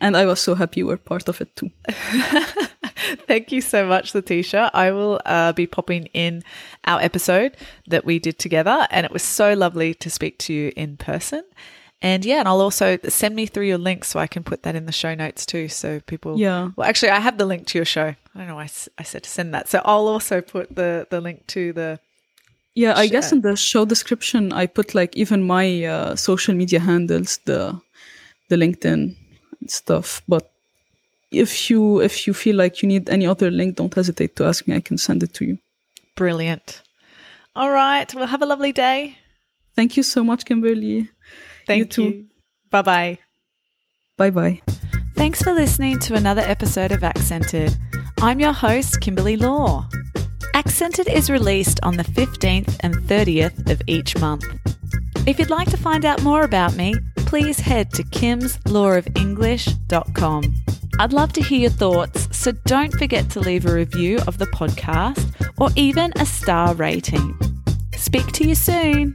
And 0.01 0.17
I 0.17 0.27
was 0.27 0.41
so 0.41 0.57
happy 0.57 0.81
you 0.81 0.87
were 0.89 0.97
part 0.97 1.29
of 1.29 1.41
it 1.41 1.55
too. 1.55 1.71
Thank 3.29 3.53
you 3.53 3.61
so 3.61 3.87
much, 3.87 4.15
Letitia. 4.17 4.71
I 4.75 4.91
will 4.91 5.21
uh, 5.25 5.53
be 5.53 5.67
popping 5.67 6.07
in 6.07 6.43
our 6.85 7.01
episode 7.01 7.57
that 7.87 8.05
we 8.05 8.19
did 8.19 8.37
together, 8.39 8.89
and 8.91 9.07
it 9.07 9.13
was 9.13 9.23
so 9.23 9.55
lovely 9.55 9.95
to 9.95 10.11
speak 10.11 10.39
to 10.39 10.53
you 10.53 10.73
in 10.77 10.97
person. 10.97 11.45
And 12.03 12.25
yeah, 12.25 12.41
and 12.41 12.49
I'll 12.49 12.61
also 12.61 12.99
send 13.09 13.37
me 13.37 13.47
through 13.47 13.67
your 13.67 13.79
link 13.79 14.05
so 14.05 14.19
I 14.19 14.27
can 14.27 14.43
put 14.43 14.65
that 14.65 14.75
in 14.75 14.87
the 14.87 14.93
show 14.93 15.15
notes 15.15 15.47
too. 15.47 15.69
So 15.69 16.01
people, 16.01 16.37
Yeah. 16.37 16.71
Well, 16.75 16.88
actually, 16.88 17.11
I 17.11 17.21
have 17.21 17.38
the 17.38 17.47
link 17.47 17.69
to 17.69 17.79
your 17.79 17.85
show. 17.85 18.09
I 18.35 18.38
don't 18.38 18.49
know 18.49 18.57
why 18.57 18.69
I 18.99 19.03
said 19.05 19.23
to 19.23 19.31
send 19.31 19.55
that. 19.55 19.69
So 19.69 19.81
I'll 19.85 20.09
also 20.09 20.41
put 20.41 20.75
the 20.75 21.07
the 21.11 21.21
link 21.21 21.47
to 21.49 21.73
the. 21.73 22.01
Yeah, 22.75 22.95
I 22.97 23.07
guess 23.07 23.33
in 23.33 23.43
the 23.43 23.55
show 23.55 23.85
description 23.85 24.53
I 24.53 24.67
put 24.67 24.95
like 24.95 25.15
even 25.17 25.47
my 25.47 25.85
uh, 25.85 26.17
social 26.17 26.55
media 26.55 26.81
handles, 26.81 27.38
the 27.45 27.81
the 28.49 28.57
LinkedIn 28.57 29.15
stuff. 29.69 30.23
But 30.27 30.51
if 31.31 31.71
you 31.71 32.01
if 32.01 32.27
you 32.27 32.35
feel 32.35 32.57
like 32.57 32.83
you 32.83 32.88
need 32.88 33.09
any 33.11 33.27
other 33.27 33.51
link, 33.51 33.77
don't 33.77 33.95
hesitate 33.95 34.35
to 34.37 34.45
ask 34.45 34.67
me. 34.67 34.75
I 34.75 34.81
can 34.81 34.99
send 34.99 35.23
it 35.23 35.35
to 35.35 35.45
you. 35.45 35.59
Brilliant. 36.17 36.83
All 37.55 37.71
right. 37.71 38.12
Well, 38.15 38.27
have 38.27 38.43
a 38.43 38.47
lovely 38.47 38.73
day. 38.73 39.19
Thank 39.77 39.97
you 39.97 40.03
so 40.03 40.25
much, 40.25 40.45
Kimberly. 40.45 41.09
Thank 41.66 41.90
too. 41.90 42.03
you. 42.03 42.27
Bye 42.70 42.83
bye. 42.83 43.18
Bye 44.16 44.31
bye. 44.31 44.61
Thanks 45.14 45.42
for 45.42 45.53
listening 45.53 45.98
to 46.01 46.14
another 46.14 46.42
episode 46.42 46.92
of 46.92 47.05
Accented. 47.05 47.77
I'm 48.20 48.40
your 48.40 48.53
host, 48.53 49.01
Kimberly 49.01 49.37
Law. 49.37 49.88
Accented 50.55 51.09
is 51.09 51.31
released 51.31 51.81
on 51.83 51.96
the 51.96 52.05
15th 52.05 52.77
and 52.81 52.94
30th 52.94 53.70
of 53.70 53.81
each 53.87 54.18
month. 54.18 54.44
If 55.27 55.38
you'd 55.38 55.51
like 55.51 55.70
to 55.70 55.77
find 55.77 56.05
out 56.05 56.22
more 56.22 56.42
about 56.42 56.77
me, 56.77 56.94
please 57.16 57.61
head 57.61 57.90
to 57.92 58.03
kimslawofenglish.com. 58.03 60.55
I'd 60.98 61.12
love 61.12 61.33
to 61.33 61.42
hear 61.42 61.61
your 61.61 61.70
thoughts, 61.70 62.29
so 62.37 62.53
don't 62.66 62.92
forget 62.92 63.31
to 63.31 63.40
leave 63.40 63.64
a 63.66 63.72
review 63.72 64.18
of 64.27 64.38
the 64.38 64.46
podcast 64.46 65.33
or 65.59 65.70
even 65.75 66.12
a 66.16 66.27
star 66.27 66.75
rating. 66.75 67.38
Speak 67.96 68.27
to 68.33 68.46
you 68.46 68.55
soon. 68.55 69.14